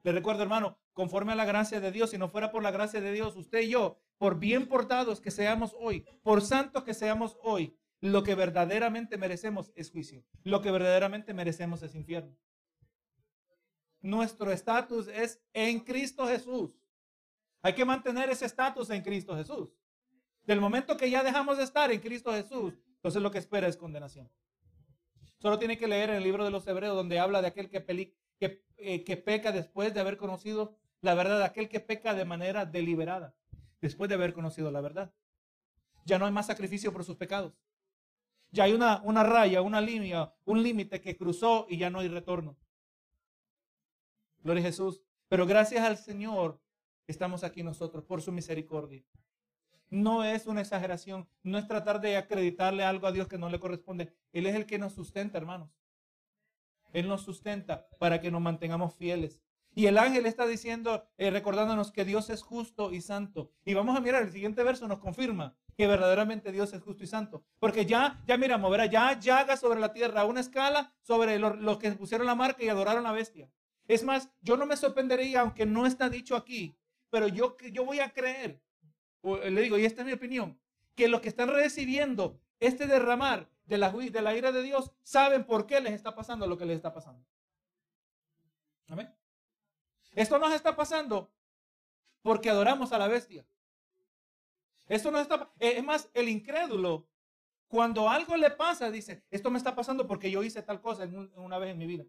[0.02, 3.00] Le recuerdo, hermano, conforme a la gracia de Dios, si no fuera por la gracia
[3.00, 7.36] de Dios, usted y yo, por bien portados que seamos hoy, por santos que seamos
[7.42, 10.24] hoy, lo que verdaderamente merecemos es juicio.
[10.44, 12.36] Lo que verdaderamente merecemos es infierno.
[14.00, 16.80] Nuestro estatus es en Cristo Jesús.
[17.62, 19.76] Hay que mantener ese estatus en Cristo Jesús.
[20.44, 23.76] Del momento que ya dejamos de estar en Cristo Jesús, entonces lo que espera es
[23.76, 24.30] condenación.
[25.38, 27.80] Solo tiene que leer en el libro de los Hebreos donde habla de aquel que,
[28.38, 32.66] que, eh, que peca después de haber conocido la verdad, aquel que peca de manera
[32.66, 33.34] deliberada,
[33.80, 35.12] después de haber conocido la verdad.
[36.04, 37.54] Ya no hay más sacrificio por sus pecados.
[38.50, 42.08] Ya hay una, una raya, una línea, un límite que cruzó y ya no hay
[42.08, 42.56] retorno.
[44.42, 45.02] Gloria a Jesús.
[45.28, 46.60] Pero gracias al Señor
[47.06, 49.04] estamos aquí nosotros por su misericordia
[49.90, 53.60] no es una exageración, no es tratar de acreditarle algo a Dios que no le
[53.60, 54.12] corresponde.
[54.32, 55.70] Él es el que nos sustenta, hermanos.
[56.98, 59.40] Él nos sustenta para que nos mantengamos fieles.
[59.74, 63.52] Y el ángel está diciendo, eh, recordándonos que Dios es justo y santo.
[63.64, 67.06] Y vamos a mirar, el siguiente verso nos confirma que verdaderamente Dios es justo y
[67.06, 67.44] santo.
[67.60, 71.92] Porque ya, ya miramos, verá, ya llaga sobre la tierra, una escala sobre los, que
[71.92, 73.48] pusieron la marca y adoraron a la bestia.
[73.86, 76.76] Es más, yo no me sorprendería, aunque no está dicho aquí,
[77.08, 78.60] pero yo, yo voy a creer,
[79.22, 80.58] le digo, y esta es mi opinión,
[80.96, 85.80] que los que están recibiendo este derramar de la, ira de Dios saben por qué
[85.80, 87.24] les está pasando lo que les está pasando.
[88.88, 89.14] Amén.
[90.14, 91.30] Esto nos está pasando
[92.22, 93.46] porque adoramos a la bestia.
[94.86, 97.06] Esto no está, eh, es más, el incrédulo,
[97.68, 101.58] cuando algo le pasa, dice, esto me está pasando porque yo hice tal cosa una
[101.58, 102.04] vez en mi vida.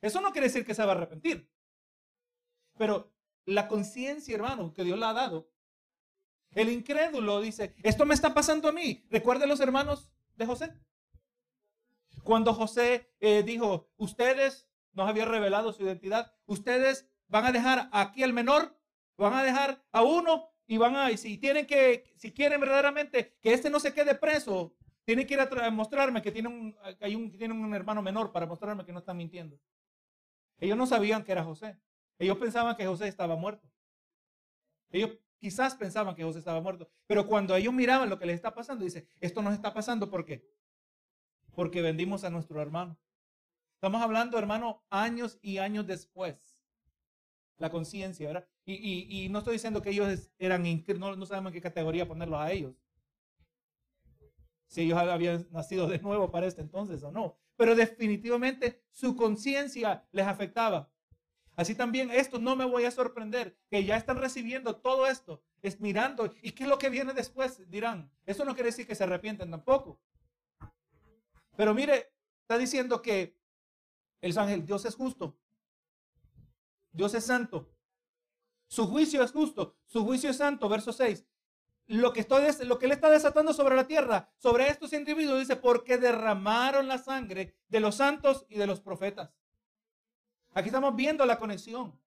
[0.00, 1.50] Eso no quiere decir que se va a arrepentir.
[2.78, 3.12] Pero
[3.44, 5.50] la conciencia, hermano, que Dios le ha dado,
[6.54, 9.04] el incrédulo dice, esto me está pasando a mí.
[9.10, 10.74] Recuerden los hermanos de José.
[12.22, 18.22] Cuando José eh, dijo, ustedes nos había revelado su identidad, ustedes van a dejar aquí
[18.22, 18.78] al menor,
[19.16, 23.36] van a dejar a uno y van a, y si tienen que, si quieren verdaderamente
[23.40, 28.02] que este no se quede preso, tienen que ir a mostrarme que tienen un, hermano
[28.02, 29.58] menor para mostrarme que no están mintiendo.
[30.58, 31.76] Ellos no sabían que era José.
[32.18, 33.68] Ellos pensaban que José estaba muerto.
[34.90, 36.88] Ellos quizás pensaban que José estaba muerto.
[37.08, 40.24] Pero cuando ellos miraban lo que les está pasando, dice, esto nos está pasando ¿por
[40.24, 40.48] qué?
[41.52, 42.96] Porque vendimos a nuestro hermano.
[43.74, 46.62] Estamos hablando, hermano, años y años después.
[47.58, 48.46] La conciencia, ¿verdad?
[48.64, 50.62] Y, no estoy diciendo que ellos eran,
[50.96, 52.76] no, no sabemos en qué categoría ponerlos a ellos.
[54.68, 57.36] Si ellos habían nacido de nuevo para este entonces o no.
[57.56, 60.91] Pero definitivamente su conciencia les afectaba.
[61.54, 65.80] Así también esto no me voy a sorprender, que ya están recibiendo todo esto, es
[65.80, 67.68] mirando, ¿y qué es lo que viene después?
[67.70, 70.00] Dirán, eso no quiere decir que se arrepienten tampoco.
[71.56, 73.36] Pero mire, está diciendo que
[74.22, 75.36] el ángel, Dios es justo,
[76.90, 77.70] Dios es santo,
[78.66, 81.26] su juicio es justo, su juicio es santo, verso 6.
[81.88, 85.56] Lo que, estoy, lo que él está desatando sobre la tierra, sobre estos individuos, dice,
[85.56, 89.34] porque derramaron la sangre de los santos y de los profetas.
[90.54, 91.98] Aquí estamos viendo la conexión.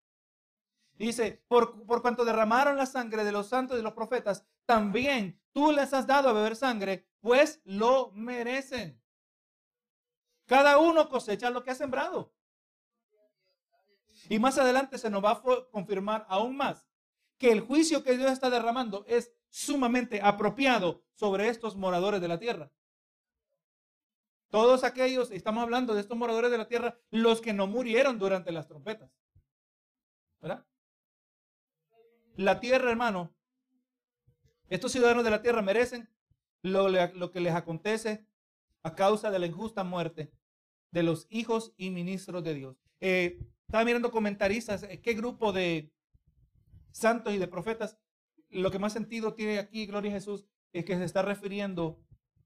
[0.98, 5.42] Dice, por, por cuanto derramaron la sangre de los santos y de los profetas, también
[5.52, 9.02] tú les has dado a beber sangre, pues lo merecen.
[10.46, 12.34] Cada uno cosecha lo que ha sembrado.
[14.30, 16.88] Y más adelante se nos va a confirmar aún más
[17.38, 22.40] que el juicio que Dios está derramando es sumamente apropiado sobre estos moradores de la
[22.40, 22.72] tierra.
[24.56, 28.54] Todos aquellos, estamos hablando de estos moradores de la tierra, los que no murieron durante
[28.54, 29.12] las trompetas.
[30.40, 30.66] ¿Verdad?
[32.38, 33.36] La tierra, hermano,
[34.70, 36.10] estos ciudadanos de la tierra merecen
[36.62, 38.26] lo, lo que les acontece
[38.84, 40.32] a causa de la injusta muerte
[40.90, 42.78] de los hijos y ministros de Dios.
[43.02, 43.38] Eh,
[43.68, 45.92] estaba mirando comentaristas, eh, qué grupo de
[46.92, 47.98] santos y de profetas,
[48.52, 52.00] lo que más sentido tiene aquí, Gloria a Jesús, es que se está refiriendo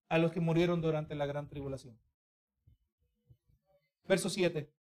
[0.10, 1.98] a los que murieron durante la gran tribulación.
[4.06, 4.74] Verso 7.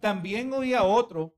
[0.00, 1.36] También oía otro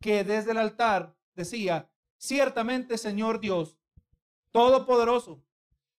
[0.00, 3.78] que desde el altar decía, ciertamente Señor Dios,
[4.50, 5.44] Todopoderoso,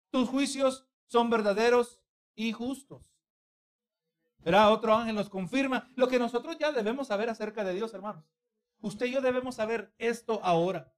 [0.09, 2.01] tus juicios son verdaderos
[2.33, 3.03] y justos.
[4.39, 8.25] Verá, otro ángel nos confirma lo que nosotros ya debemos saber acerca de Dios, hermanos.
[8.79, 10.91] Usted y yo debemos saber esto ahora.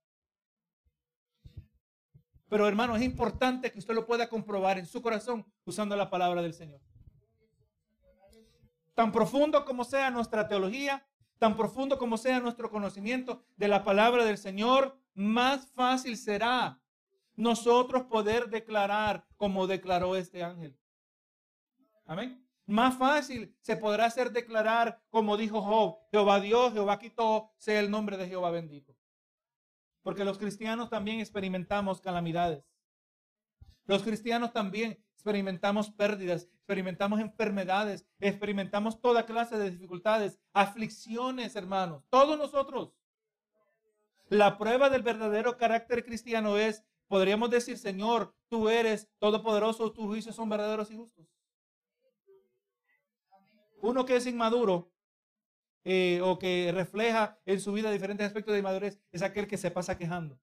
[2.49, 6.41] Pero hermano, es importante que usted lo pueda comprobar en su corazón usando la palabra
[6.41, 6.81] del Señor.
[8.95, 11.05] Tan profundo como sea nuestra teología,
[11.38, 16.81] tan profundo como sea nuestro conocimiento de la palabra del Señor, más fácil será
[17.35, 20.77] nosotros poder declarar como declaró este ángel.
[22.05, 22.45] Amén.
[22.65, 27.89] Más fácil se podrá hacer declarar, como dijo Job, Jehová Dios, Jehová quitó, sea el
[27.89, 28.98] nombre de Jehová bendito.
[30.01, 32.63] Porque los cristianos también experimentamos calamidades.
[33.85, 42.03] Los cristianos también experimentamos pérdidas, experimentamos enfermedades, experimentamos toda clase de dificultades, aflicciones, hermanos.
[42.09, 42.93] Todos nosotros.
[44.29, 50.35] La prueba del verdadero carácter cristiano es, podríamos decir, Señor, tú eres todopoderoso, tus juicios
[50.35, 51.27] son verdaderos y justos.
[53.81, 54.91] Uno que es inmaduro
[55.85, 59.71] eh, o que refleja en su vida diferentes aspectos de inmadurez es aquel que se
[59.71, 60.39] pasa quejando.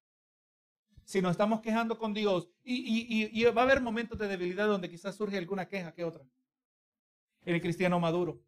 [1.05, 5.15] Si nos estamos quejando con Dios y, va a haber momentos de debilidad donde quizás
[5.15, 6.25] surge alguna queja que otra.
[7.45, 8.41] En el cristiano maduro.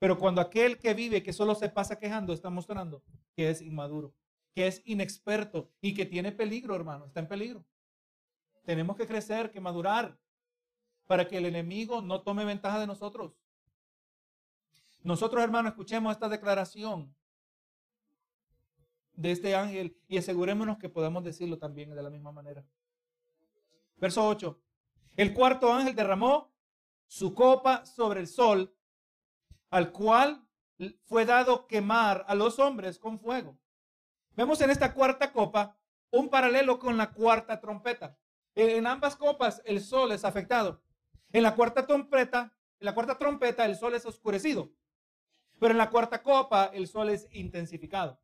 [0.00, 3.04] Pero cuando aquel que vive, que solo se pasa quejando, está mostrando
[3.36, 4.12] que es inmaduro,
[4.52, 7.64] que es inexperto y que tiene peligro, hermano, está en peligro.
[8.64, 10.18] Tenemos que crecer, que madurar,
[11.06, 13.38] para que el enemigo no tome ventaja de nosotros.
[15.02, 17.14] Nosotros, hermanos, escuchemos esta declaración.
[19.14, 22.64] de este ángel y asegurémonos que podamos decirlo también de la misma manera.
[23.98, 24.58] Verso 8.
[25.16, 26.50] El cuarto ángel derramó
[27.06, 28.74] su copa sobre el sol,
[29.68, 30.48] al cual
[31.04, 33.58] fue dado quemar a los hombres con fuego.
[34.34, 35.76] Vemos en esta cuarta copa
[36.10, 38.16] un paralelo con la cuarta trompeta.
[38.54, 40.82] En ambas copas el sol es afectado.
[41.32, 44.72] En la cuarta trompeta, en la cuarta trompeta el sol es oscurecido.
[45.62, 48.20] Pero en la cuarta copa el sol es intensificado.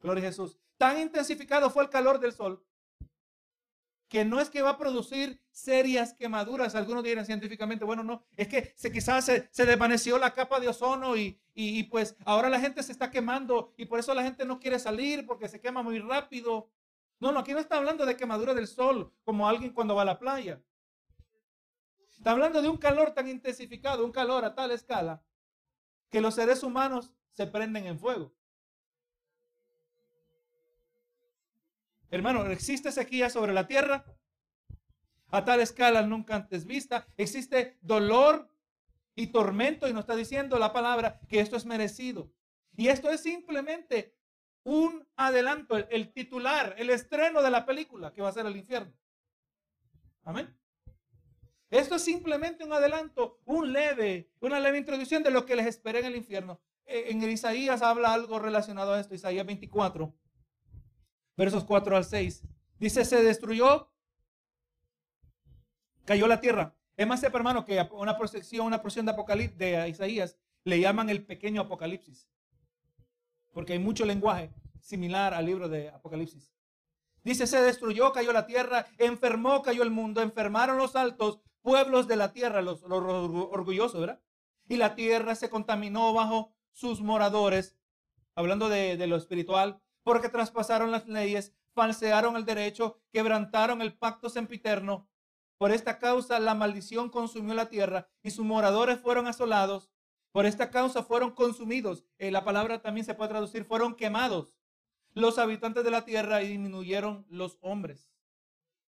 [0.00, 0.58] Gloria a Jesús.
[0.76, 2.66] Tan intensificado fue el calor del sol
[4.08, 6.74] que no es que va a producir serias quemaduras.
[6.74, 11.16] Algunos dirán científicamente, bueno, no, es que se, quizás se, desvaneció la capa de ozono
[11.16, 14.58] y, y, pues ahora la gente se está quemando y por eso la gente no
[14.58, 16.72] quiere salir porque se quema muy rápido.
[17.20, 20.06] No, no, aquí no está hablando de quemadura del sol como alguien cuando va a
[20.06, 20.60] la playa.
[22.10, 25.22] Está hablando de un calor tan intensificado, un calor a tal escala,
[26.14, 28.32] que los seres humanos se prenden en fuego.
[32.08, 34.04] Hermano, existe sequía sobre la tierra
[35.30, 37.08] a tal escala nunca antes vista.
[37.16, 38.48] Existe dolor
[39.16, 42.30] y tormento y nos está diciendo la palabra que esto es merecido.
[42.76, 44.14] Y esto es simplemente
[44.62, 48.94] un adelanto, el, titular, el estreno de la película que va a ser el infierno.
[50.22, 50.56] Amén.
[51.74, 55.98] Esto es simplemente un adelanto, un leve, una leve introducción de lo que les espera
[55.98, 56.60] en el infierno.
[56.86, 60.14] Eh, en Isaías habla algo relacionado a esto, Isaías 24
[61.36, 62.44] versos 4 al 6.
[62.78, 63.90] Dice, se destruyó,
[66.04, 66.76] cayó la tierra.
[66.96, 71.26] Es más, hermano, que una protección, una porción de Apocalipsis, de Isaías, le llaman el
[71.26, 72.28] pequeño Apocalipsis.
[73.52, 76.54] Porque hay mucho lenguaje similar al libro de Apocalipsis.
[77.24, 82.16] Dice, se destruyó, cayó la tierra, enfermó, cayó el mundo, enfermaron los altos pueblos de
[82.16, 84.20] la tierra, los, orgullosos, ¿verdad?
[84.68, 87.74] Y la tierra se contaminó bajo sus moradores,
[88.34, 94.28] hablando de, de lo espiritual, porque traspasaron las leyes, falsearon el derecho, quebrantaron el pacto
[94.28, 95.08] sempiterno.
[95.56, 99.90] Por esta causa la maldición consumió la tierra y sus moradores fueron asolados.
[100.32, 102.04] Por esta causa fueron consumidos.
[102.18, 104.54] Eh, la palabra también se puede traducir, fueron quemados
[105.14, 108.12] los habitantes de la tierra y disminuyeron los hombres.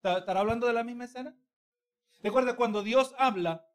[0.04, 1.36] ¿Estará hablando de la misma escena?
[2.22, 3.66] Recuerda, cuando Dios habla,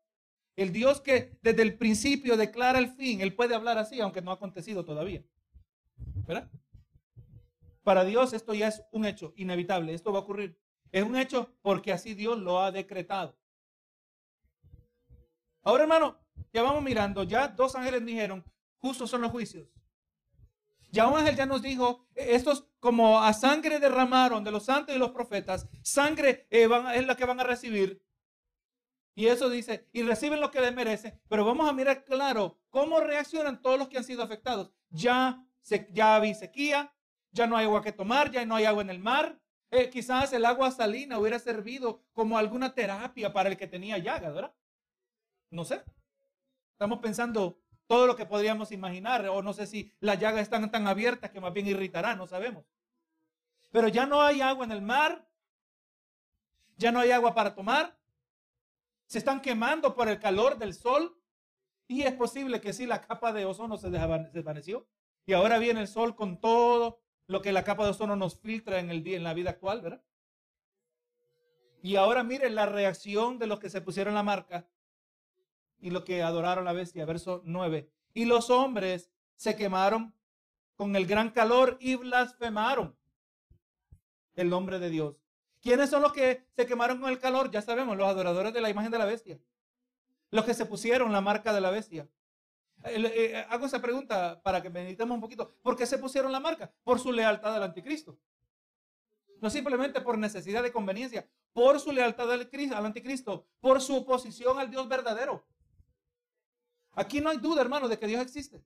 [0.56, 4.32] el Dios que desde el principio declara el fin, Él puede hablar así, aunque no
[4.32, 5.24] ha acontecido todavía.
[6.28, 6.50] ¿Verdad?
[7.84, 10.60] Para Dios esto ya es un hecho inevitable, esto va a ocurrir.
[10.92, 13.38] Es un hecho porque así Dios lo ha decretado.
[15.62, 16.18] Ahora, hermano,
[16.54, 18.44] ya vamos mirando, ya dos ángeles dijeron,
[18.78, 19.68] justos son los juicios.
[20.92, 25.00] Ya un ángel ya nos dijo, estos como a sangre derramaron de los santos y
[25.00, 28.02] los profetas, sangre eh, es la que van a recibir.
[29.16, 31.20] Y eso dice, y reciben lo que les merece.
[31.30, 34.72] Pero vamos a mirar claro cómo reaccionan todos los que han sido afectados.
[34.90, 36.94] Ya, se, ya vi sequía,
[37.32, 39.40] ya no hay agua que tomar, ya no hay agua en el mar.
[39.72, 44.34] Eh, quizás el agua salina hubiera servido como alguna terapia para el que tenía llagas,
[44.34, 44.54] ¿verdad?
[45.50, 45.82] No sé.
[46.74, 47.58] Estamos pensando
[47.88, 51.40] todo lo que podríamos imaginar, o no sé si las llagas están tan abiertas que
[51.40, 52.66] más bien irritarán, no sabemos.
[53.72, 55.28] Pero ya no hay agua en el mar,
[56.78, 57.98] ya no hay agua para tomar,
[59.08, 61.18] se están quemando por el calor del sol,
[61.88, 64.88] y es posible que sí, la capa de ozono se desvaneció,
[65.26, 68.80] y ahora viene el sol con todo lo que la capa de ozono nos filtra
[68.80, 70.04] en, el día, en la vida actual, ¿verdad?
[71.82, 74.68] Y ahora miren la reacción de los que se pusieron la marca
[75.80, 77.90] y los que adoraron la bestia, verso 9.
[78.14, 80.16] Y los hombres se quemaron
[80.76, 82.98] con el gran calor y blasfemaron
[84.36, 85.25] el nombre de Dios.
[85.66, 87.50] ¿Quiénes son los que se quemaron con el calor?
[87.50, 89.40] Ya sabemos, los adoradores de la imagen de la bestia.
[90.30, 92.08] Los que se pusieron la marca de la bestia.
[92.84, 95.56] Eh, eh, hago esa pregunta para que meditemos un poquito.
[95.64, 96.72] ¿Por qué se pusieron la marca?
[96.84, 98.16] Por su lealtad al anticristo.
[99.42, 104.60] No simplemente por necesidad de conveniencia, por su lealtad al, al anticristo, por su oposición
[104.60, 105.48] al Dios verdadero.
[106.92, 108.64] Aquí no hay duda, hermano, de que Dios existe.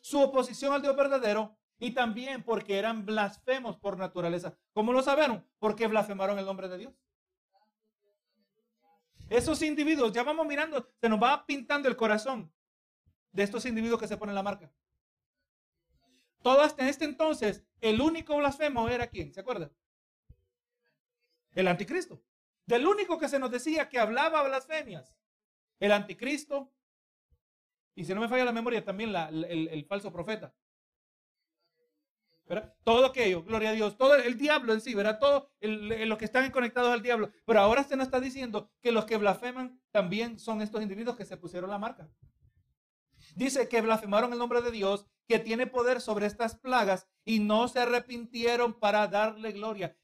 [0.00, 4.56] Su oposición al Dios verdadero y también porque eran blasfemos por naturaleza.
[4.72, 5.46] ¿Cómo lo sabieron?
[5.58, 6.94] Porque blasfemaron el nombre de Dios.
[9.28, 12.52] Esos individuos, ya vamos mirando, se nos va pintando el corazón
[13.32, 14.72] de estos individuos que se ponen la marca.
[16.42, 19.70] Todas en este entonces, el único blasfemo era quién, ¿se acuerda?
[21.54, 22.22] El anticristo.
[22.66, 25.14] Del único que se nos decía que hablaba blasfemias.
[25.80, 26.72] El anticristo.
[27.94, 30.54] Y si no me falla la memoria, también el, falso profeta.
[32.84, 35.18] Todo aquello, gloria a Dios, todo el, diablo en sí, ¿verdad?
[35.18, 37.30] Todo los que están conectados al diablo.
[37.44, 41.24] Pero ahora se nos está diciendo que los que blasfeman también son estos individuos que
[41.24, 42.08] se pusieron la marca.
[43.34, 47.66] Dice que blasfemaron el nombre de Dios, que tiene poder sobre estas plagas y no
[47.66, 49.96] se arrepintieron para darle gloria.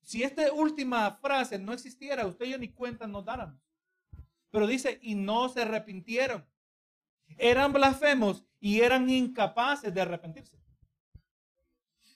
[0.00, 3.60] Si esta última frase no existiera, usted y yo ni cuenta nos dáramos.
[4.50, 6.46] Pero dice, y no se arrepintieron.
[7.36, 10.61] Eran blasfemos y eran incapaces de arrepentirse.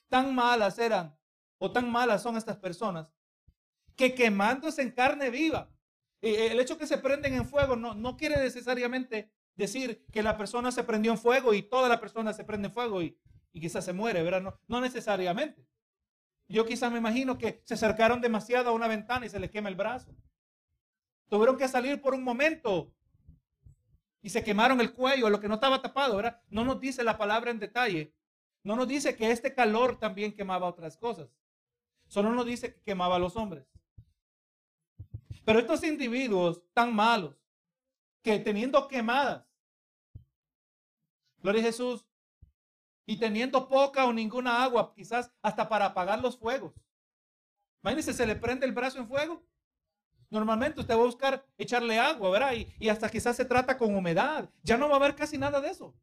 [0.09, 1.17] Tan malas eran,
[1.57, 3.07] o tan malas son estas personas,
[3.95, 5.71] que quemándose en carne viva.
[6.21, 10.37] Eh, el hecho que se prenden en fuego no, no quiere necesariamente decir que la
[10.37, 13.19] persona se prendió en fuego y toda la persona se prende en fuego y,
[13.51, 14.41] y quizás se muere, ¿verdad?
[14.41, 15.67] No, no necesariamente.
[16.47, 19.69] Yo quizás me imagino que se acercaron demasiado a una ventana y se les quema
[19.69, 20.15] el brazo.
[21.27, 22.93] Tuvieron que salir por un momento
[24.21, 26.41] y se quemaron el cuello, lo que no estaba tapado, ¿verdad?
[26.49, 28.15] No nos dice la palabra en detalle.
[28.67, 31.29] No nos dice que este calor también quemaba otras cosas.
[32.05, 33.65] Solo nos dice que quemaba a los hombres.
[35.45, 37.37] Pero estos individuos tan malos,
[38.21, 39.45] que teniendo quemadas,
[41.37, 42.05] gloria a Jesús,
[43.05, 46.73] y teniendo poca o ninguna agua, quizás hasta para apagar los fuegos.
[47.83, 49.47] Imagínense, se le prende el brazo en fuego.
[50.29, 52.53] Normalmente usted va a buscar echarle agua, ¿verdad?
[52.53, 54.49] Y, y, hasta quizás se trata con humedad.
[54.61, 55.95] Ya no va a haber casi nada de eso.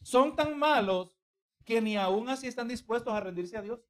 [0.00, 1.15] Son tan malos
[1.66, 3.80] que ni aún así están dispuestos a rendirse a Dios.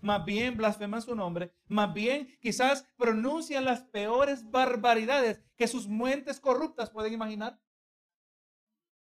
[0.00, 1.52] Más bien blasfeman su nombre.
[1.66, 7.60] Más bien quizás pronuncian las peores barbaridades que sus mentes corruptas pueden imaginar.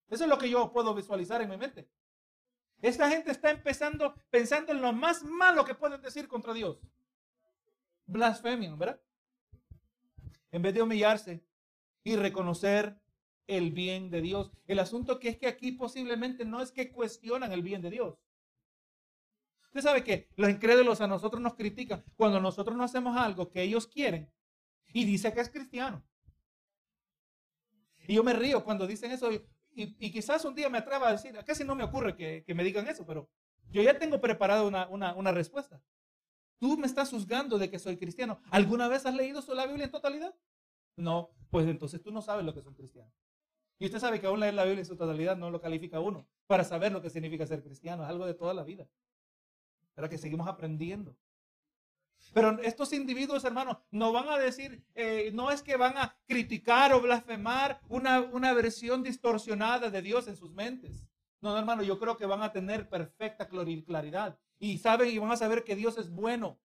[0.09, 1.87] Eso es lo que yo puedo visualizar en mi mente.
[2.81, 6.79] Esta gente está empezando pensando en lo más malo que pueden decir contra Dios.
[8.07, 8.99] Blasfemian, ¿verdad?
[10.51, 11.45] En vez de humillarse
[12.03, 12.99] y reconocer
[13.49, 14.51] el bien de Dios.
[14.67, 18.17] El asunto que es que aquí posiblemente no es que cuestionan el bien de Dios.
[19.65, 23.63] Usted sabe que los incrédulos a nosotros nos critican cuando nosotros no hacemos algo que
[23.63, 24.31] ellos quieren
[24.93, 26.03] y dice que es cristiano.
[28.07, 31.37] Y yo me río cuando dicen eso y, quizás un día me atreva a decir,
[31.45, 33.29] casi no me ocurre que, me digan eso, pero
[33.71, 35.81] yo ya tengo preparado una, una, respuesta.
[36.59, 38.41] Tú me estás juzgando de que soy cristiano.
[38.49, 40.35] ¿Alguna vez has leído la Biblia en totalidad?
[40.95, 43.13] No, pues entonces tú no sabes lo que son cristianos.
[43.79, 46.27] Y usted sabe que aún leer la Biblia en su totalidad no lo califica uno
[46.47, 48.03] para saber lo que significa ser cristiano.
[48.03, 48.87] Es algo de toda la vida.
[49.95, 51.15] Pero que seguimos aprendiendo.
[52.33, 56.91] Pero estos individuos, hermanos, no van a decir, eh, no es que van a criticar
[56.91, 61.07] o blasfemar una, una versión distorsionada de Dios en sus mentes.
[61.41, 64.37] No, hermano, yo creo que van a tener perfecta claridad.
[64.59, 66.59] Y saben y van a saber que Dios es bueno.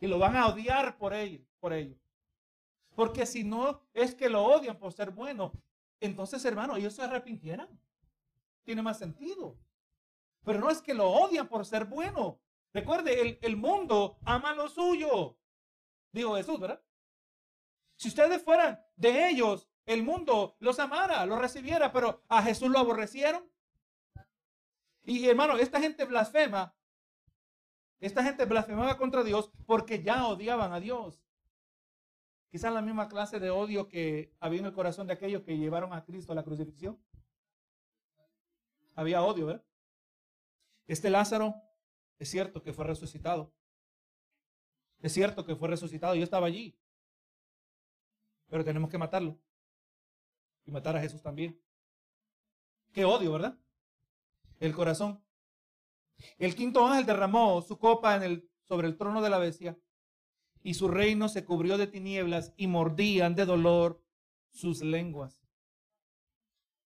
[0.00, 1.96] Y lo van a odiar por ello, por ello.
[2.96, 5.52] Porque si no es que lo odian por ser bueno,
[6.00, 7.68] entonces, hermano, ellos se arrepintieran.
[8.64, 9.58] Tiene más sentido.
[10.44, 12.40] Pero no es que lo odian por ser bueno.
[12.72, 15.38] Recuerde, el, mundo ama lo suyo.
[16.12, 16.82] Dijo Jesús, ¿verdad?
[17.96, 22.78] Si ustedes fueran de ellos, el mundo los amara, los recibiera, pero a Jesús lo
[22.78, 23.50] aborrecieron.
[25.04, 26.74] Y hermano, esta gente blasfema.
[28.00, 31.20] Esta gente blasfemaba contra Dios porque ya odiaban a Dios.
[32.50, 35.92] Quizás la misma clase de odio que había en el corazón de aquellos que llevaron
[35.92, 36.98] a Cristo a la crucifixión.
[38.94, 39.64] Había odio, ¿verdad?
[40.86, 41.54] Este Lázaro
[42.18, 43.52] es cierto que fue resucitado.
[45.00, 46.14] Es cierto que fue resucitado.
[46.14, 46.76] Yo estaba allí.
[48.48, 49.38] Pero tenemos que matarlo.
[50.64, 51.60] Y matar a Jesús también.
[52.92, 53.58] Qué odio, ¿verdad?
[54.58, 55.22] El corazón.
[56.38, 58.18] El quinto ángel derramó su copa
[58.66, 59.78] sobre el trono de la bestia
[60.68, 64.04] y su reino se cubrió de tinieblas y mordían de dolor
[64.50, 65.40] sus lenguas.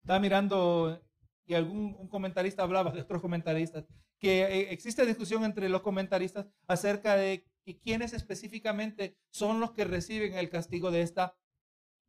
[0.02, 1.02] Estaba mirando
[1.46, 3.86] y algún comentarista hablaba de otros comentaristas
[4.20, 7.48] que eh, existe discusión entre los comentaristas acerca de
[7.82, 11.38] quiénes específicamente son los que reciben el castigo de esta,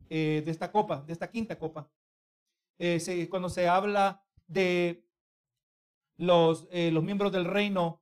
[0.08, 1.88] eh, de esta copa, de esta quinta copa.
[2.80, 5.06] Eh, cuando se habla de
[6.16, 7.99] los, los miembros del reino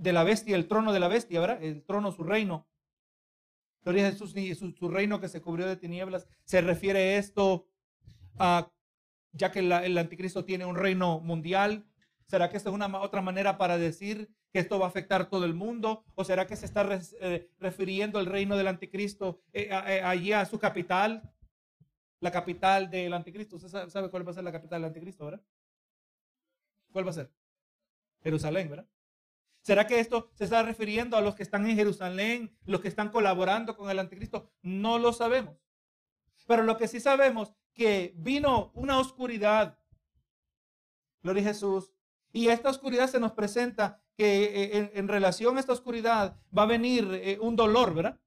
[0.00, 1.62] de la bestia, el trono de la bestia, ¿verdad?
[1.62, 2.66] El trono, su reino.
[3.82, 4.34] Gloria a Jesús,
[4.78, 6.26] su, reino que se cubrió de tinieblas.
[6.44, 7.66] Se refiere esto
[8.38, 8.70] a,
[9.32, 11.86] ya que el anticristo tiene un reino mundial,
[12.30, 15.44] ¿Será que esta es una otra manera para decir que esto va a afectar todo
[15.44, 16.04] el mundo?
[16.14, 16.88] ¿O será que se está
[17.20, 21.28] eh, refiriendo el reino del anticristo eh, eh, allí a su capital?
[22.20, 23.56] La capital del anticristo.
[23.56, 25.42] ¿Usted sabe cuál va a ser la capital del anticristo, verdad?
[26.92, 27.32] ¿Cuál va a ser?
[28.22, 28.86] Jerusalén, ¿verdad?
[29.62, 33.10] ¿Será que esto se está refiriendo a los que están en Jerusalén, los que están
[33.10, 34.50] colaborando con el anticristo?
[34.62, 35.56] No lo sabemos.
[36.46, 39.78] Pero lo que sí sabemos que vino una oscuridad.
[41.22, 41.92] Gloria a Jesús.
[42.32, 46.66] Y esta oscuridad se nos presenta que eh, en, relación a esta oscuridad va a
[46.66, 48.20] venir eh, un dolor, ¿verdad?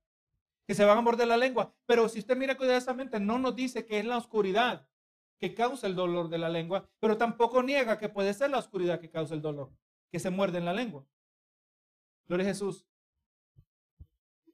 [0.68, 1.74] Que se van a morder la lengua.
[1.86, 4.88] Pero si usted mira cuidadosamente, no nos dice que es la oscuridad
[5.40, 9.00] que causa el dolor de la lengua, pero tampoco niega que puede ser la oscuridad
[9.00, 9.72] que causa el dolor,
[10.10, 11.06] que se muerde en la lengua.
[12.42, 12.86] Jesús.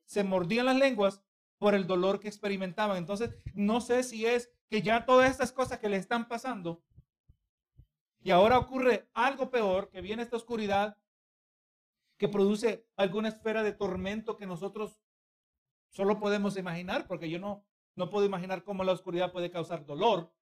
[0.06, 1.22] Se mordían las lenguas
[1.58, 2.98] por el dolor que experimentaban.
[2.98, 6.84] Entonces, no sé si es que ya todas estas cosas que le están pasando
[8.22, 10.98] y ahora ocurre algo peor, que viene esta oscuridad
[12.18, 15.00] que produce alguna esfera de tormento que nosotros
[15.90, 17.66] solo podemos imaginar, porque yo no,
[17.96, 20.34] no puedo imaginar cómo la oscuridad puede causar dolor.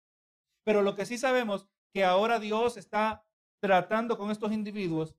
[0.63, 3.25] Pero lo que sí sabemos, que ahora Dios está
[3.59, 5.15] tratando con estos individuos,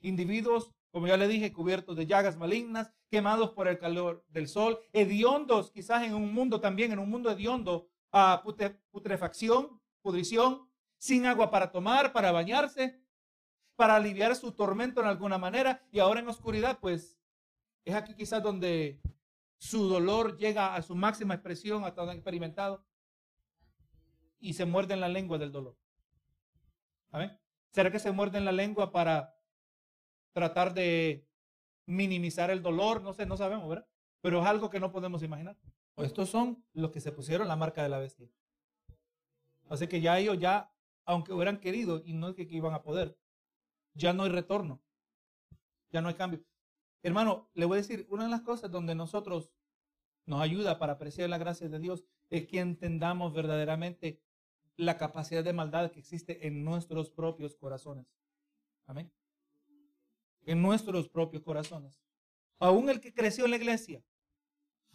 [0.00, 4.78] individuos, como ya le dije, cubiertos de llagas malignas, quemados por el calor del sol,
[4.92, 8.42] hediondos, quizás en un mundo también, en un mundo hediondo, a
[8.90, 10.68] putrefacción, pudrición,
[10.98, 13.02] sin agua para tomar, para bañarse,
[13.74, 15.82] para aliviar su tormento en alguna manera.
[15.90, 17.18] Y ahora en oscuridad, pues
[17.86, 19.00] es aquí quizás donde
[19.56, 22.84] su dolor llega a su máxima expresión, hasta donde han experimentado,
[24.40, 25.78] y se muerde en la lengua del dolor.
[27.10, 27.38] ¿Amén?
[27.70, 29.34] ¿Será que se muerde en la lengua para
[30.32, 31.26] tratar de
[31.86, 33.02] minimizar el dolor?
[33.02, 33.86] No sé, no sabemos, ¿verdad?
[34.20, 35.56] Pero es algo que no podemos imaginar.
[35.96, 38.28] Estos son los que se pusieron la marca de la bestia.
[39.68, 40.72] Así que ya ellos ya
[41.04, 43.18] aunque hubieran querido y no es que, iban a poder.
[43.94, 44.80] Ya no hay retorno.
[45.90, 46.42] Ya no hay cambio.
[47.02, 49.52] Hermano, le voy a decir, una de las cosas donde nosotros
[50.24, 54.22] nos ayuda para apreciar la gracia de Dios es que entendamos verdaderamente
[54.76, 58.06] la capacidad de maldad que existe en nuestros propios corazones.
[58.86, 59.12] Amén.
[60.44, 62.00] En nuestros propios corazones.
[62.58, 64.02] Aún el que creció en la iglesia,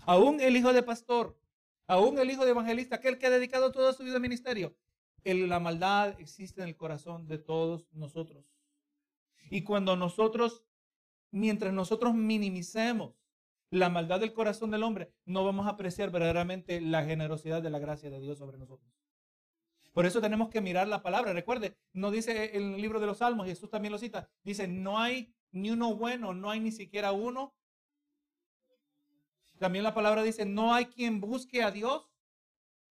[0.05, 1.37] aún el hijo de pastor,
[1.85, 4.75] aún el hijo de evangelista, aquel que ha dedicado toda su vida al ministerio,
[5.23, 8.45] la maldad existe en el corazón de todos nosotros.
[9.49, 10.63] Y cuando nosotros,
[11.31, 13.13] mientras nosotros minimicemos
[13.69, 17.79] la maldad del corazón del hombre, no vamos a apreciar verdaderamente la generosidad de la
[17.79, 18.89] gracia de Dios sobre nosotros.
[19.91, 21.33] Por eso tenemos que mirar la palabra.
[21.33, 25.33] Recuerde, no dice el libro de los Salmos, Jesús también lo cita, dice, no hay
[25.51, 27.53] ni uno bueno, no hay ni siquiera uno.
[29.59, 32.09] También la palabra dice, no hay quien busque a Dios,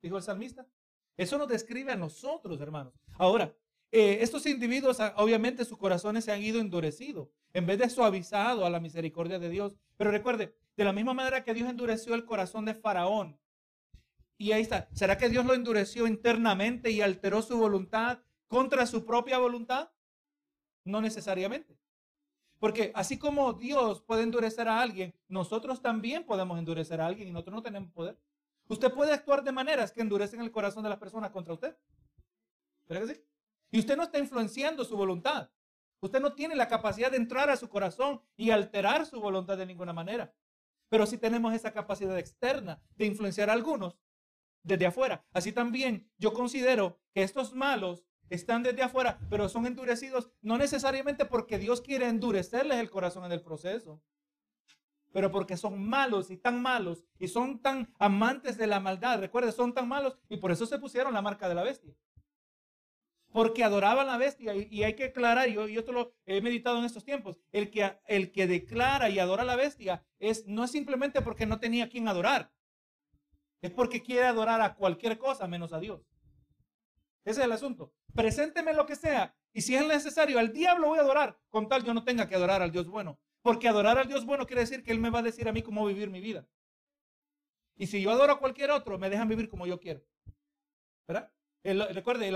[0.03, 0.67] dijo el salmista.
[1.17, 2.93] Eso nos describe a nosotros, hermanos.
[3.19, 3.55] Ahora,
[3.93, 8.67] eh, estos individuos, ah, obviamente, sus corazones se han ido endurecidos, en vez de suavizado
[8.67, 9.77] a la misericordia de Dios.
[9.97, 13.39] Pero recuerde, de la misma manera que Dios endureció el corazón de Faraón,
[14.39, 19.07] y ahí está, ¿será que Dios lo endureció internamente y alteró su voluntad contra su
[19.07, 19.91] propia voluntad?
[20.85, 21.79] No necesariamente.
[22.67, 27.31] Porque así como Dios puede endurecer a alguien, nosotros también podemos endurecer a alguien y
[27.31, 28.19] nosotros no tenemos poder.
[28.67, 31.77] Usted puede actuar de maneras que endurecen el corazón de las personas contra usted.
[32.89, 33.21] ¿Verdad que sí?
[33.71, 35.49] Y usted no está influenciando su voluntad.
[36.01, 39.67] Usted no tiene la capacidad de entrar a su corazón y alterar su voluntad de
[39.67, 40.35] ninguna manera.
[40.89, 43.97] Pero sí tenemos esa capacidad externa de influenciar a algunos
[44.65, 45.25] desde afuera.
[45.33, 51.25] Así también yo considero que estos malos están desde afuera, pero son endurecidos no necesariamente
[51.25, 54.03] porque Dios quiere endurecerles el corazón en el proceso,
[55.13, 59.19] pero porque son malos y tan malos y son tan amantes de la maldad.
[59.19, 61.95] Recuerde, son tan malos y por eso se pusieron la marca de la bestia.
[63.33, 67.05] Porque adoraban la bestia y, hay que aclarar, yo, yo lo he meditado en estos
[67.05, 71.21] tiempos, el que, el que declara y adora a la bestia es, no es simplemente
[71.23, 72.53] porque no tenía quien adorar,
[73.61, 76.03] es porque quiere adorar a cualquier cosa menos a Dios.
[77.27, 77.93] Ese es el asunto.
[78.15, 81.83] Presénteme lo que sea y si es necesario, al diablo voy a adorar, con tal
[81.83, 83.19] yo no tenga que adorar al Dios bueno.
[83.43, 85.63] Porque adorar al Dios bueno quiere decir que Él me va a decir a mí
[85.63, 86.47] cómo vivir mi vida.
[87.77, 90.05] Y si yo adoro a cualquier otro, me dejan vivir como yo quiero.
[91.09, 91.33] ¿Verdad?
[91.65, 92.29] recuerde,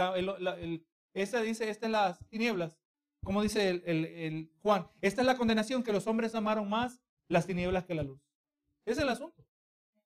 [1.15, 2.77] esa dice, esta es las tinieblas.
[3.23, 7.85] Como dice el, Juan, esta es la condenación que los hombres amaron más las tinieblas
[7.85, 8.21] que la luz.
[8.85, 9.47] Ese es el asunto.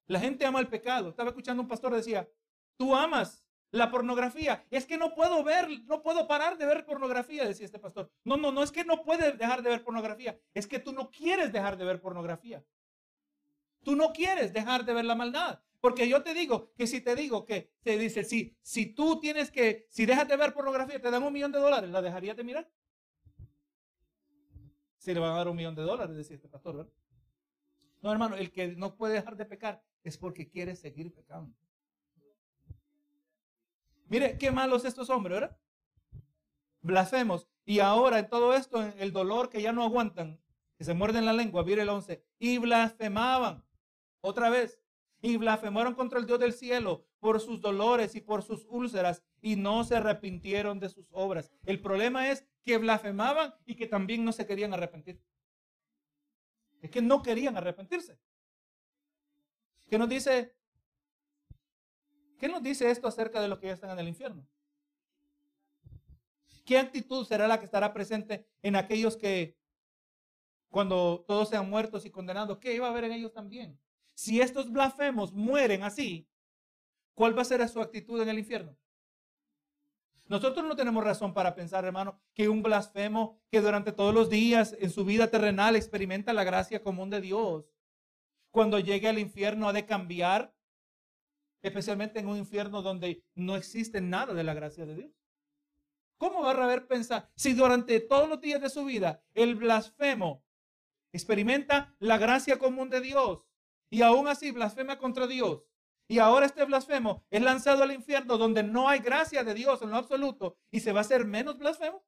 [0.06, 1.08] La gente ama el pecado.
[1.08, 2.28] Estaba escuchando un pastor decía,
[2.76, 3.43] tú amas
[3.74, 4.64] la pornografía.
[4.70, 8.08] Es que no puedo ver, no puedo parar de ver pornografía, decía este pastor.
[8.22, 11.10] No, no, no es que no puedes dejar de ver pornografía, es que tú no
[11.10, 12.64] quieres dejar de ver pornografía.
[13.82, 15.60] Tú no quieres dejar de ver la maldad.
[15.80, 19.50] Porque yo te digo que si te digo que se dice, si, si tú tienes
[19.50, 22.44] que, si dejas de ver pornografía, te dan un millón de dólares, ¿la dejarías de
[22.44, 22.70] mirar?
[24.96, 26.92] Si le van a dar un millón de dólares, decía este pastor, ¿verdad?
[28.00, 31.54] No, hermano, el que no puede dejar de pecar es porque quiere seguir pecando.
[34.06, 35.58] Mire, qué malos estos hombres, ¿verdad?
[36.80, 37.48] Blasfemos.
[37.64, 40.40] Y ahora en todo esto, el dolor que ya no aguantan,
[40.76, 43.64] que se muerden la lengua, mire el 11, y blasfemaban.
[44.20, 44.80] Otra vez,
[45.22, 49.56] y blasfemaron contra el Dios del cielo por sus dolores y por sus úlceras, y
[49.56, 51.50] no se arrepintieron de sus obras.
[51.64, 55.22] El problema es que blasfemaban y que también no se querían arrepentir.
[56.82, 58.18] Es que no querían arrepentirse.
[59.88, 60.54] ¿Qué nos dice
[62.44, 64.46] ¿Qué nos dice esto acerca de los que ya están en el infierno?
[66.66, 69.56] ¿Qué actitud será la que estará presente en aquellos que
[70.68, 73.80] cuando todos sean muertos y condenados, qué iba a haber en ellos también?
[74.12, 76.28] Si estos blasfemos mueren así,
[77.14, 78.76] ¿cuál va a ser su actitud en el infierno?
[80.26, 84.76] Nosotros no tenemos razón para pensar, hermano, que un blasfemo que durante todos los días
[84.80, 87.72] en su vida terrenal experimenta la gracia común de Dios,
[88.50, 90.53] cuando llegue al infierno ha de cambiar,
[91.64, 95.10] especialmente en un infierno donde no existe nada de la gracia de Dios.
[96.18, 100.44] ¿Cómo va a haber pensar si durante todos los días de su vida el blasfemo
[101.10, 103.44] experimenta la gracia común de Dios
[103.88, 105.64] y aún así blasfema contra Dios?
[106.06, 109.90] Y ahora este blasfemo es lanzado al infierno donde no hay gracia de Dios en
[109.90, 112.04] lo absoluto y se va a hacer menos blasfemo.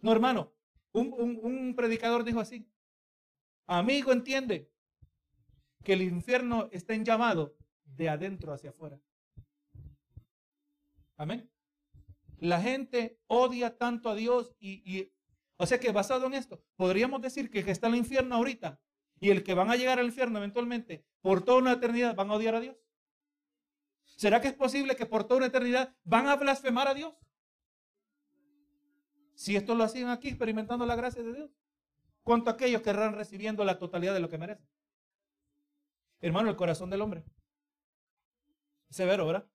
[0.00, 0.54] No, hermano,
[0.92, 2.70] un, predicador dijo así,
[3.66, 4.70] amigo, entiende
[5.82, 7.56] que el infierno está en llamado
[7.96, 9.00] de adentro hacia afuera.
[11.16, 11.50] Amén.
[12.38, 15.10] La gente odia tanto a Dios y,
[15.56, 18.34] o sea que basado en esto, podríamos decir que el que está en el infierno
[18.36, 18.78] ahorita
[19.18, 22.34] y el que van a llegar al infierno eventualmente por toda una eternidad van a
[22.34, 22.76] odiar a Dios?
[24.04, 27.14] ¿Será que es posible que por toda una eternidad van a blasfemar a Dios?
[29.34, 31.50] Si esto lo hacían aquí experimentando la gracia de Dios,
[32.22, 34.66] ¿cuánto aquellos querrán recibiendo la totalidad de lo que merecen?
[36.20, 37.24] Hermano, el corazón del hombre.
[38.90, 39.48] Severo, ¿verdad?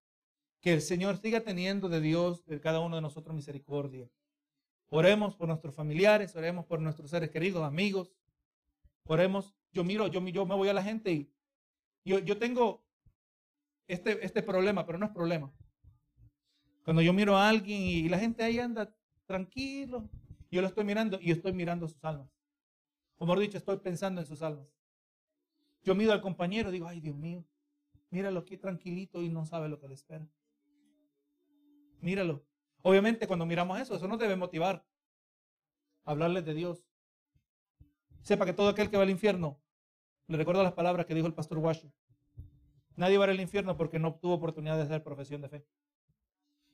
[0.62, 4.10] Que el Señor siga teniendo de Dios, de cada uno de nosotros, misericordia.
[4.90, 8.14] Oremos por nuestros familiares, oremos por nuestros seres queridos, amigos,
[9.06, 9.56] Oremos.
[9.74, 11.32] Yo miro, yo, yo me voy a la gente y
[12.04, 12.84] yo, yo tengo
[13.88, 15.52] este, este problema, pero no es problema.
[16.84, 18.94] Cuando yo miro a alguien y la gente ahí anda
[19.26, 20.10] tranquilo,
[20.50, 22.30] yo lo estoy mirando y estoy mirando sus almas.
[23.18, 24.68] O mejor dicho, estoy pensando en sus almas.
[25.84, 27.46] Yo miro al compañero y digo, ay Dios mío,
[28.12, 30.28] míralo aquí tranquilito y no sabe lo que le espera.
[32.00, 32.46] Míralo.
[32.84, 34.86] Obviamente cuando miramos eso, eso nos debe motivar.
[36.04, 36.88] Hablarles de Dios.
[38.22, 39.60] Sepa que todo aquel que va al infierno,
[40.28, 41.94] le recuerdo las palabras que dijo el pastor Washington.
[42.96, 45.66] Nadie va al infierno porque no tuvo oportunidad de hacer profesión de fe.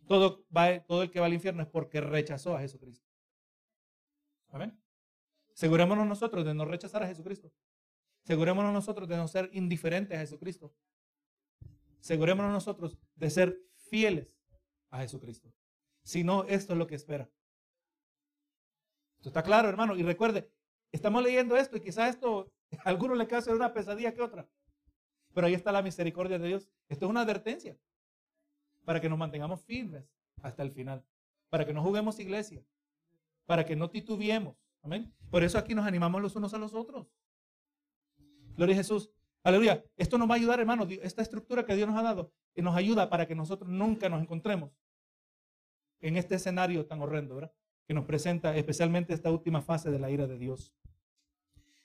[0.07, 3.05] Todo, va, todo el que va al infierno es porque rechazó a Jesucristo.
[4.49, 4.79] Amén.
[5.53, 7.51] Asegurémonos nosotros de no rechazar a Jesucristo.
[8.23, 10.73] Asegurémonos nosotros de no ser indiferentes a Jesucristo.
[12.07, 14.39] Asegurémonos nosotros de ser fieles
[14.89, 15.53] a Jesucristo.
[16.03, 17.29] Si no, esto es lo que espera.
[19.17, 19.97] Esto está claro, hermano.
[19.97, 20.49] Y recuerde,
[20.91, 22.51] Estamos leyendo esto y quizás esto
[22.85, 24.49] a algunos le cause una pesadilla que otra.
[25.33, 26.69] Pero ahí está la misericordia de Dios.
[26.87, 27.77] Esto es una advertencia
[28.85, 30.09] para que nos mantengamos firmes
[30.41, 31.05] hasta el final.
[31.49, 32.63] Para que no juguemos iglesia.
[33.45, 34.55] Para que no titubeemos.
[34.81, 35.13] Amén.
[35.29, 37.07] Por eso aquí nos animamos los unos a los otros.
[38.55, 39.11] Gloria a Jesús.
[39.47, 39.81] Aleluya.
[39.95, 40.85] Esto nos va a ayudar, hermano.
[41.01, 44.21] Esta estructura que Dios nos ha dado y nos ayuda para que nosotros nunca nos
[44.21, 44.73] encontremos
[46.01, 47.39] en este escenario tan horrendo,
[47.87, 50.75] que nos presenta especialmente esta última fase de la ira de Dios.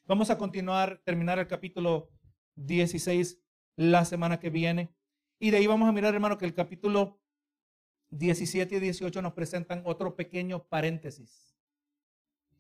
[0.07, 2.11] Vamos a continuar, terminar el capítulo
[2.57, 3.41] 16
[3.77, 4.93] la semana que viene.
[5.39, 7.21] Y de ahí vamos a mirar, hermano, que el capítulo
[8.11, 11.57] 17 y 18 nos presentan otro pequeño paréntesis,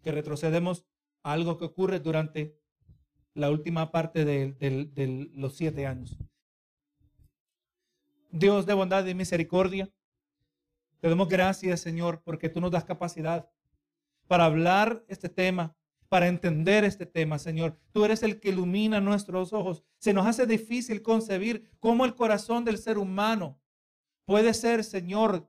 [0.01, 0.87] que retrocedemos
[1.25, 2.62] a algo que ocurre durante
[3.35, 6.17] la última parte de, los siete años.
[8.31, 9.91] Dios de bondad y misericordia,
[11.01, 13.51] te damos gracias, Señor, porque tú nos das capacidad
[14.27, 15.77] para hablar este tema,
[16.09, 17.77] para entender este tema, Señor.
[17.93, 19.83] Tú eres el que ilumina nuestros ojos.
[19.99, 23.61] Se nos hace difícil concebir cómo el corazón del ser humano
[24.25, 25.49] puede ser, Señor,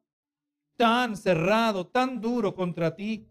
[0.75, 3.27] tan cerrado, tan duro contra ti.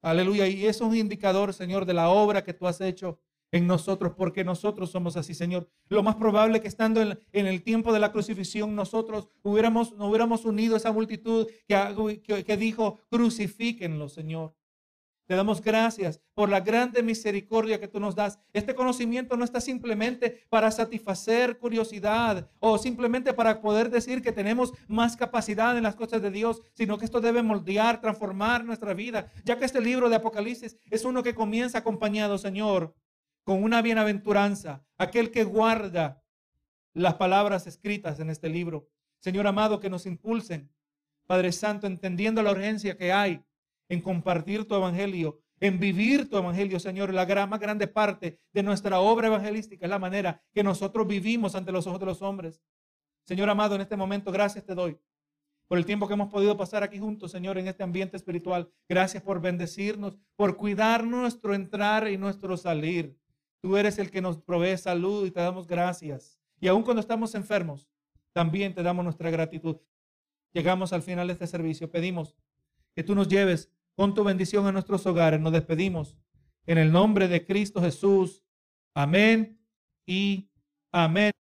[0.00, 0.46] Aleluya.
[0.46, 3.20] Y eso es un indicador, Señor, de la obra que tú has hecho
[3.50, 5.68] en nosotros, porque nosotros somos así, Señor.
[5.88, 10.76] Lo más probable que estando en, el tiempo de la crucifixión, nosotros no hubiéramos unido
[10.76, 14.54] esa multitud que, que dijo, crucifíquenlo, Señor.
[15.28, 18.38] Te damos gracias por la grande misericordia que tú nos das.
[18.54, 24.72] Este conocimiento no está simplemente para satisfacer curiosidad o simplemente para poder decir que tenemos
[24.86, 29.30] más capacidad en las cosas de Dios, sino que esto debe moldear, transformar nuestra vida,
[29.44, 32.94] ya que este libro de Apocalipsis es uno que comienza acompañado, Señor,
[33.48, 36.22] con una bienaventuranza, aquel que guarda
[36.92, 38.90] las palabras escritas en este libro.
[39.20, 40.70] Señor amado, que nos impulsen,
[41.26, 43.42] Padre Santo, entendiendo la urgencia que hay
[43.88, 47.14] en compartir tu evangelio, en vivir tu evangelio, Señor.
[47.14, 51.54] La gran, más grande parte de nuestra obra evangelística es la manera que nosotros vivimos
[51.54, 52.60] ante los ojos de los hombres.
[53.24, 54.98] Señor amado, en este momento, gracias te doy
[55.68, 58.70] por el tiempo que hemos podido pasar aquí juntos, Señor, en este ambiente espiritual.
[58.90, 63.16] Gracias por bendecirnos, por cuidar nuestro entrar y nuestro salir.
[63.60, 66.38] Tú eres el que nos provee salud y te damos gracias.
[66.60, 67.88] Y aun cuando estamos enfermos,
[68.32, 69.76] también te damos nuestra gratitud.
[70.52, 71.90] Llegamos al final de este servicio.
[71.90, 72.36] Pedimos
[72.94, 75.40] que tú nos lleves con tu bendición a nuestros hogares.
[75.40, 76.16] Nos despedimos
[76.66, 78.44] en el nombre de Cristo Jesús.
[78.94, 79.60] Amén
[80.06, 80.50] y
[80.92, 81.32] amén.